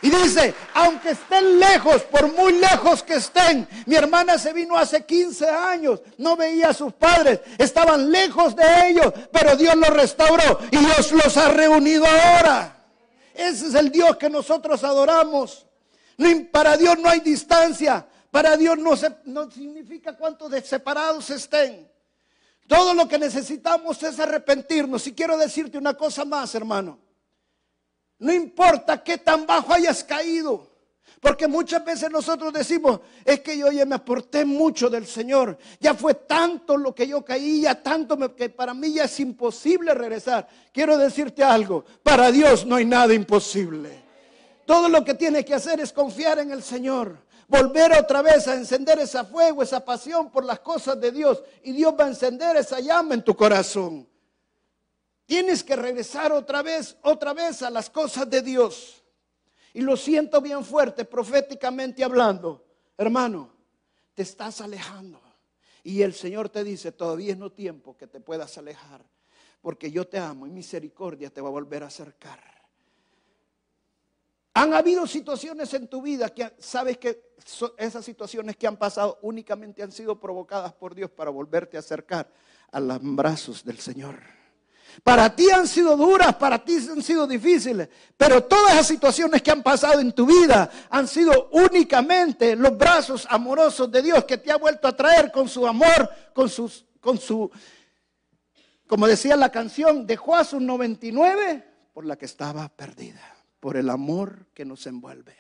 [0.03, 5.07] Y dice, aunque estén lejos, por muy lejos que estén, mi hermana se vino hace
[5.07, 10.59] 15 años, no veía a sus padres, estaban lejos de ellos, pero Dios los restauró
[10.73, 12.85] y Dios los ha reunido ahora.
[13.33, 15.67] Ese es el Dios que nosotros adoramos.
[16.51, 18.07] Para Dios no hay distancia.
[18.31, 18.95] Para Dios no,
[19.25, 21.89] no significa cuántos separados estén.
[22.67, 25.07] Todo lo que necesitamos es arrepentirnos.
[25.07, 26.99] Y quiero decirte una cosa más, hermano.
[28.23, 30.71] No importa qué tan bajo hayas caído.
[31.21, 35.95] Porque muchas veces nosotros decimos, es que yo ya me aporté mucho del Señor, ya
[35.95, 40.49] fue tanto lo que yo caí, ya tanto que para mí ya es imposible regresar.
[40.73, 44.03] Quiero decirte algo, para Dios no hay nada imposible.
[44.67, 47.19] Todo lo que tienes que hacer es confiar en el Señor.
[47.49, 51.43] Volver otra vez a encender ese fuego, esa pasión por las cosas de Dios.
[51.65, 54.09] Y Dios va a encender esa llama en tu corazón.
[55.27, 59.03] Tienes que regresar otra vez, otra vez a las cosas de Dios.
[59.75, 62.65] Y lo siento bien fuerte, proféticamente hablando.
[62.99, 63.51] Hermano,
[64.15, 65.21] te estás alejando.
[65.83, 69.05] Y el Señor te dice, todavía es no tiempo que te puedas alejar,
[69.61, 72.41] porque yo te amo y misericordia te va a volver a acercar.
[74.55, 77.33] Han habido situaciones en tu vida que sabes que
[77.79, 82.31] esas situaciones que han pasado únicamente han sido provocadas por Dios para volverte a acercar
[82.71, 84.42] a los brazos del Señor.
[85.03, 89.51] Para ti han sido duras, para ti han sido difíciles, pero todas las situaciones que
[89.51, 94.53] han pasado en tu vida han sido únicamente los brazos amorosos de Dios que te
[94.53, 97.51] ha vuelto a traer con su amor, con, sus, con su,
[98.87, 103.23] como decía la canción, dejó a sus 99 por la que estaba perdida,
[103.61, 105.37] por el amor que nos envuelve.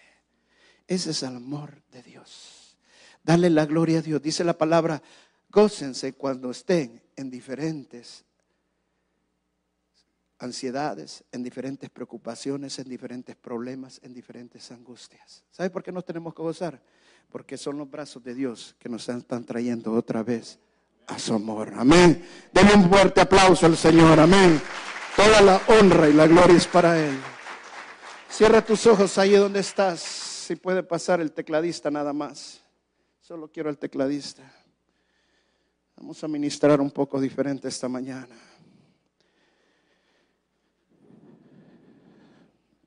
[0.86, 2.76] Ese es el amor de Dios.
[3.22, 4.20] Dale la gloria a Dios.
[4.20, 5.03] Dice la palabra,
[5.48, 8.24] gócense cuando estén en diferentes
[10.43, 15.45] ansiedades, en diferentes preocupaciones, en diferentes problemas, en diferentes angustias.
[15.51, 16.82] ¿Sabe por qué nos tenemos que gozar?
[17.30, 20.59] Porque son los brazos de Dios que nos están trayendo otra vez
[21.07, 21.72] a su amor.
[21.76, 22.26] Amén.
[22.53, 24.18] Denle un fuerte aplauso al Señor.
[24.18, 24.61] Amén.
[25.16, 27.16] Toda la honra y la gloria es para Él.
[28.28, 30.01] Cierra tus ojos ahí donde estás.
[30.01, 32.61] Si puede pasar el tecladista nada más.
[33.20, 34.43] Solo quiero el tecladista.
[35.97, 38.34] Vamos a ministrar un poco diferente esta mañana.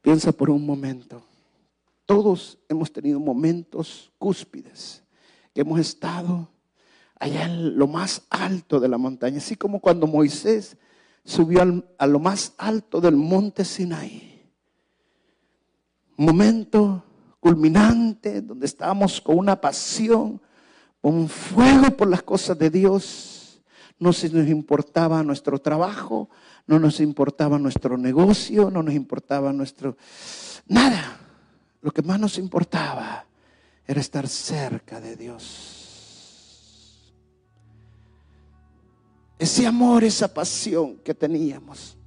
[0.05, 1.23] Piensa por un momento.
[2.05, 5.01] Todos hemos tenido momentos cúspides,
[5.51, 6.47] que hemos estado
[7.19, 10.77] allá en lo más alto de la montaña, así como cuando Moisés
[11.23, 14.43] subió a lo más alto del monte Sinaí.
[16.17, 17.03] Momento
[17.39, 20.39] culminante donde estábamos con una pasión,
[21.01, 23.34] con un fuego por las cosas de Dios.
[23.99, 26.29] No se nos importaba nuestro trabajo,
[26.67, 29.97] no nos importaba nuestro negocio, no nos importaba nuestro...
[30.67, 31.19] Nada.
[31.81, 33.25] Lo que más nos importaba
[33.85, 35.75] era estar cerca de Dios.
[39.37, 41.97] Ese amor, esa pasión que teníamos,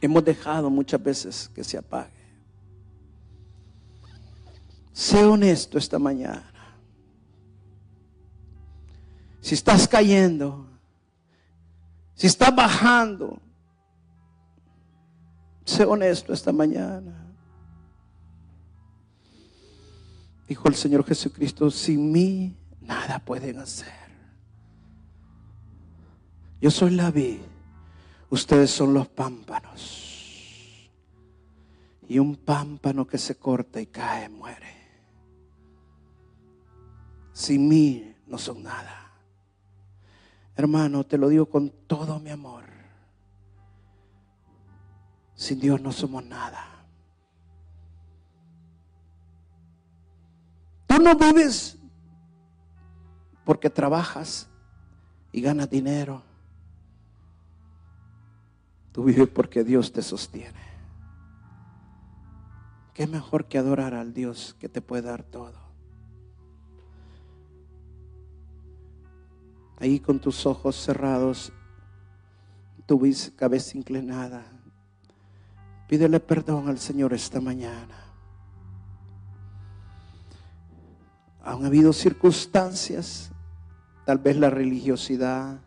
[0.00, 2.12] hemos dejado muchas veces que se apague.
[4.92, 6.53] Sé honesto esta mañana.
[9.44, 10.66] Si estás cayendo,
[12.14, 13.42] si está bajando,
[15.66, 17.26] sé honesto esta mañana.
[20.48, 23.92] Dijo el Señor Jesucristo, sin mí nada pueden hacer.
[26.58, 27.40] Yo soy la vid,
[28.30, 30.90] ustedes son los pámpanos.
[32.08, 34.74] Y un pámpano que se corta y cae muere.
[37.34, 39.03] Sin mí no son nada.
[40.56, 42.64] Hermano, te lo digo con todo mi amor.
[45.34, 46.64] Sin Dios no somos nada.
[50.86, 51.76] Tú no vives
[53.44, 54.48] porque trabajas
[55.32, 56.22] y ganas dinero.
[58.92, 60.62] Tú vives porque Dios te sostiene.
[62.94, 65.63] ¿Qué mejor que adorar al Dios que te puede dar todo?
[69.84, 71.52] Ahí con tus ojos cerrados,
[72.86, 72.98] tu
[73.36, 74.42] cabeza inclinada.
[75.86, 77.98] Pídele perdón al Señor esta mañana.
[81.42, 83.30] Han habido circunstancias,
[84.06, 85.60] tal vez la religiosidad,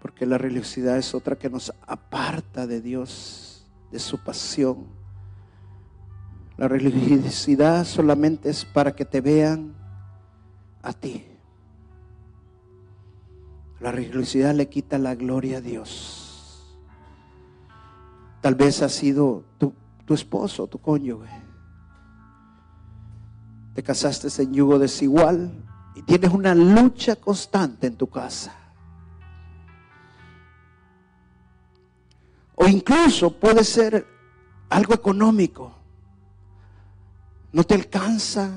[0.00, 4.86] porque la religiosidad es otra que nos aparta de Dios, de su pasión.
[6.56, 9.74] La religiosidad solamente es para que te vean
[10.82, 11.26] a ti.
[13.82, 16.78] La religiosidad le quita la gloria a Dios.
[18.40, 19.74] Tal vez ha sido tu,
[20.04, 21.42] tu esposo, tu cónyuge.
[23.74, 25.50] Te casaste en yugo desigual
[25.96, 28.54] y tienes una lucha constante en tu casa.
[32.54, 34.06] O incluso puede ser
[34.68, 35.74] algo económico.
[37.50, 38.48] No te alcanza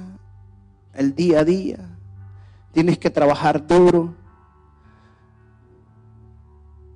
[0.94, 1.80] el día a día.
[2.72, 4.25] Tienes que trabajar duro.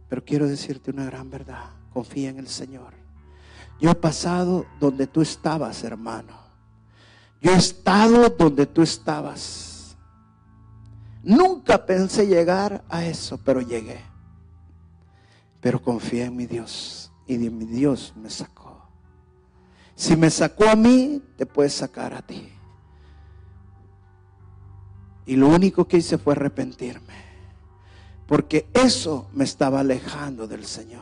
[0.09, 1.69] Pero quiero decirte una gran verdad.
[1.93, 2.93] Confía en el Señor.
[3.79, 6.33] Yo he pasado donde tú estabas, hermano.
[7.41, 9.95] Yo he estado donde tú estabas.
[11.23, 14.01] Nunca pensé llegar a eso, pero llegué.
[15.61, 18.89] Pero confié en mi Dios y de mi Dios me sacó.
[19.95, 22.49] Si me sacó a mí, te puede sacar a ti.
[25.25, 27.28] Y lo único que hice fue arrepentirme.
[28.29, 31.01] Porque eso me estaba alejando del Señor.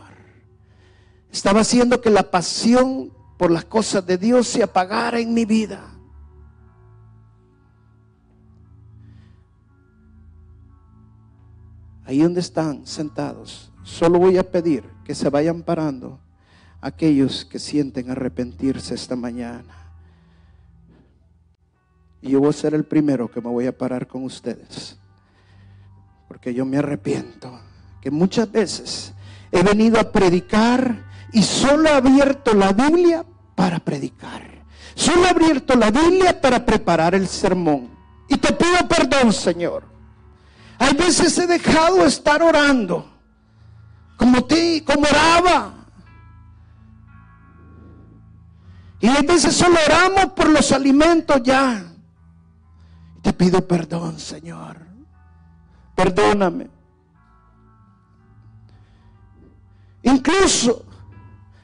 [1.30, 5.94] Estaba haciendo que la pasión por las cosas de Dios se apagara en mi vida.
[12.06, 16.22] Ahí donde están sentados, solo voy a pedir que se vayan parando
[16.80, 19.92] aquellos que sienten arrepentirse esta mañana.
[22.22, 24.98] Y yo voy a ser el primero que me voy a parar con ustedes.
[26.28, 27.60] Porque yo me arrepiento.
[28.02, 29.14] Que muchas veces
[29.52, 33.26] he venido a predicar y solo he abierto la Biblia
[33.56, 34.66] para predicar.
[34.96, 37.90] Solo he abierto la Biblia para preparar el sermón.
[38.30, 39.84] Y te pido perdón, Señor.
[40.80, 43.18] Hay veces he dejado estar orando
[44.18, 45.74] como ti, como oraba.
[49.00, 51.86] Y a veces solo oramos por los alimentos ya.
[53.22, 54.87] Te pido perdón, Señor.
[55.98, 56.70] Perdóname.
[60.04, 60.86] Incluso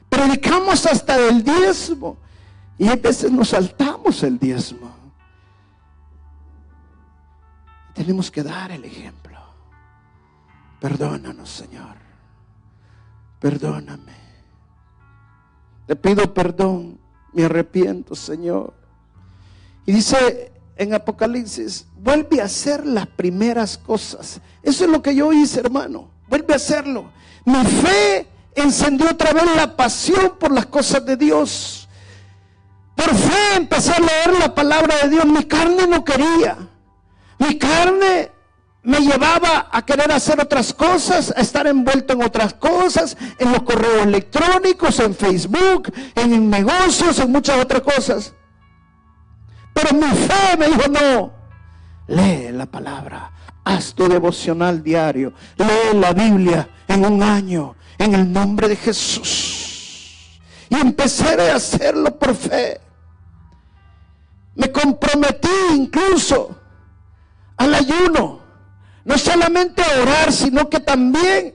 [0.08, 2.18] predicamos hasta el diezmo
[2.76, 4.92] y a veces nos saltamos el diezmo.
[7.94, 9.38] Tenemos que dar el ejemplo.
[10.80, 11.96] Perdónanos, Señor.
[13.38, 14.16] Perdóname.
[15.86, 16.98] Te pido perdón.
[17.32, 18.74] Me arrepiento, Señor.
[19.86, 24.40] Y dice en Apocalipsis, vuelve a hacer las primeras cosas.
[24.62, 26.10] Eso es lo que yo hice, hermano.
[26.28, 27.10] Vuelve a hacerlo.
[27.44, 31.88] Mi fe encendió otra vez la pasión por las cosas de Dios.
[32.94, 35.24] Por fe empecé a leer la palabra de Dios.
[35.26, 36.56] Mi carne no quería.
[37.38, 38.30] Mi carne
[38.82, 43.62] me llevaba a querer hacer otras cosas, a estar envuelto en otras cosas, en los
[43.62, 48.34] correos electrónicos, en Facebook, en negocios, en muchas otras cosas.
[49.74, 51.32] Pero mi fe me dijo, no,
[52.06, 53.30] lee la palabra,
[53.64, 60.40] haz tu devocional diario, lee la Biblia en un año, en el nombre de Jesús.
[60.70, 62.80] Y empecé a hacerlo por fe.
[64.54, 66.56] Me comprometí incluso
[67.56, 68.40] al ayuno.
[69.04, 71.54] No solamente a orar, sino que también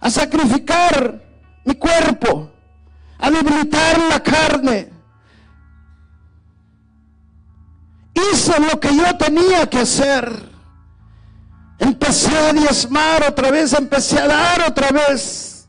[0.00, 1.22] a sacrificar
[1.64, 2.50] mi cuerpo,
[3.18, 4.90] a debilitar la carne.
[8.58, 10.50] Lo que yo tenía que hacer.
[11.78, 15.68] Empecé a diezmar otra vez, empecé a dar otra vez.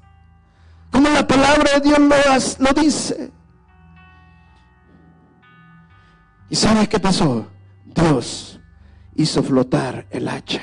[0.91, 3.31] Como la palabra de Dios lo, lo dice.
[6.49, 7.47] ¿Y sabes qué pasó?
[7.86, 8.59] Dios
[9.15, 10.61] hizo flotar el hacha.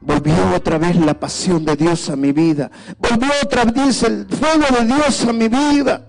[0.00, 2.70] Volvió otra vez la pasión de Dios a mi vida.
[2.98, 6.07] Volvió otra vez el fuego de Dios a mi vida.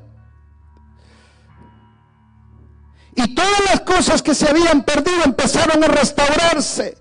[3.24, 6.98] Y todas las cosas que se habían perdido empezaron a restaurarse.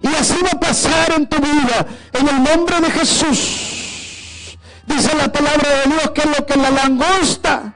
[0.00, 1.86] Y así va a pasar en tu vida.
[2.12, 4.56] En el nombre de Jesús.
[4.86, 7.74] Dice la palabra de Dios que es lo que la langosta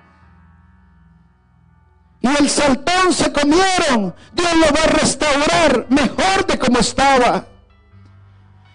[2.20, 7.46] y el saltón se comieron, Dios lo va a restaurar mejor de como estaba.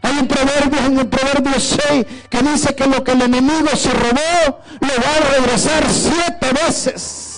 [0.02, 3.92] Hay un proverbio en el proverbio 6 que dice que lo que el enemigo se
[3.92, 7.33] robó lo va a regresar siete veces.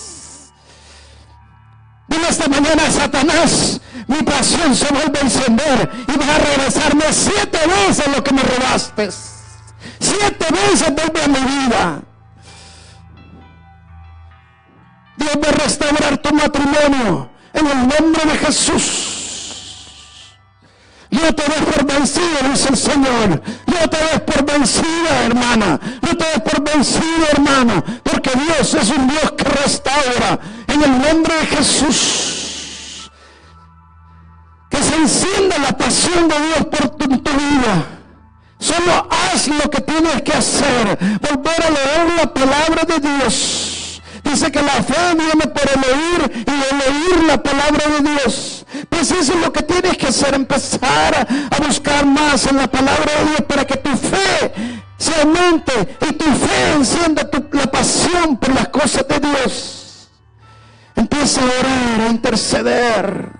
[2.16, 7.58] Dile esta mañana Satanás, mi pasión se vuelve a encender y va a regresarme siete
[7.66, 9.10] veces lo que me robaste.
[10.00, 12.00] Siete veces vuelve a mi vida.
[15.18, 19.16] Dios va a restaurar tu matrimonio en el nombre de Jesús.
[21.10, 23.42] No te des por vencido, dice el Señor.
[23.66, 25.80] No te des por vencida, hermana.
[26.00, 27.84] No te des por vencido, hermano.
[28.02, 30.38] Porque Dios es un Dios que restaura.
[30.76, 33.10] En el nombre de Jesús.
[34.70, 37.86] Que se encienda la pasión de Dios por tu, tu vida.
[38.58, 40.98] Solo haz lo que tienes que hacer.
[41.20, 43.76] Volver a leer la palabra de Dios
[44.30, 48.66] Dice que la fe viene por el oír y el oír la palabra de Dios.
[48.88, 53.12] Pues eso es lo que tienes que hacer, empezar a buscar más en la palabra
[53.18, 54.52] de Dios para que tu fe
[54.98, 59.75] se aumente y tu fe encienda la pasión por las cosas de Dios.
[60.96, 63.32] Empieza a orar, a interceder.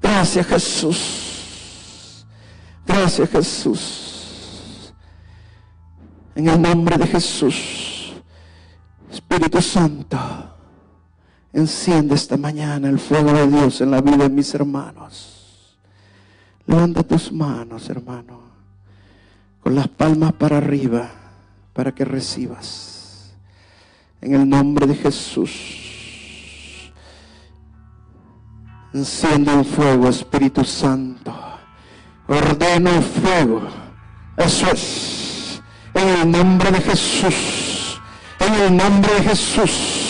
[0.00, 2.26] Gracias Jesús.
[2.86, 4.92] Gracias Jesús.
[6.34, 8.14] En el nombre de Jesús.
[9.10, 10.18] Espíritu Santo,
[11.52, 15.78] enciende esta mañana el fuego de Dios en la vida de mis hermanos.
[16.66, 18.40] Levanta tus manos, hermano,
[19.60, 21.10] con las palmas para arriba,
[21.74, 22.91] para que recibas.
[24.22, 26.92] En el nombre de Jesús.
[28.94, 31.34] Enciende el fuego, Espíritu Santo.
[32.28, 33.62] Ordeno el fuego.
[34.36, 35.60] Eso es.
[35.92, 38.00] En el nombre de Jesús.
[38.38, 40.01] En el nombre de Jesús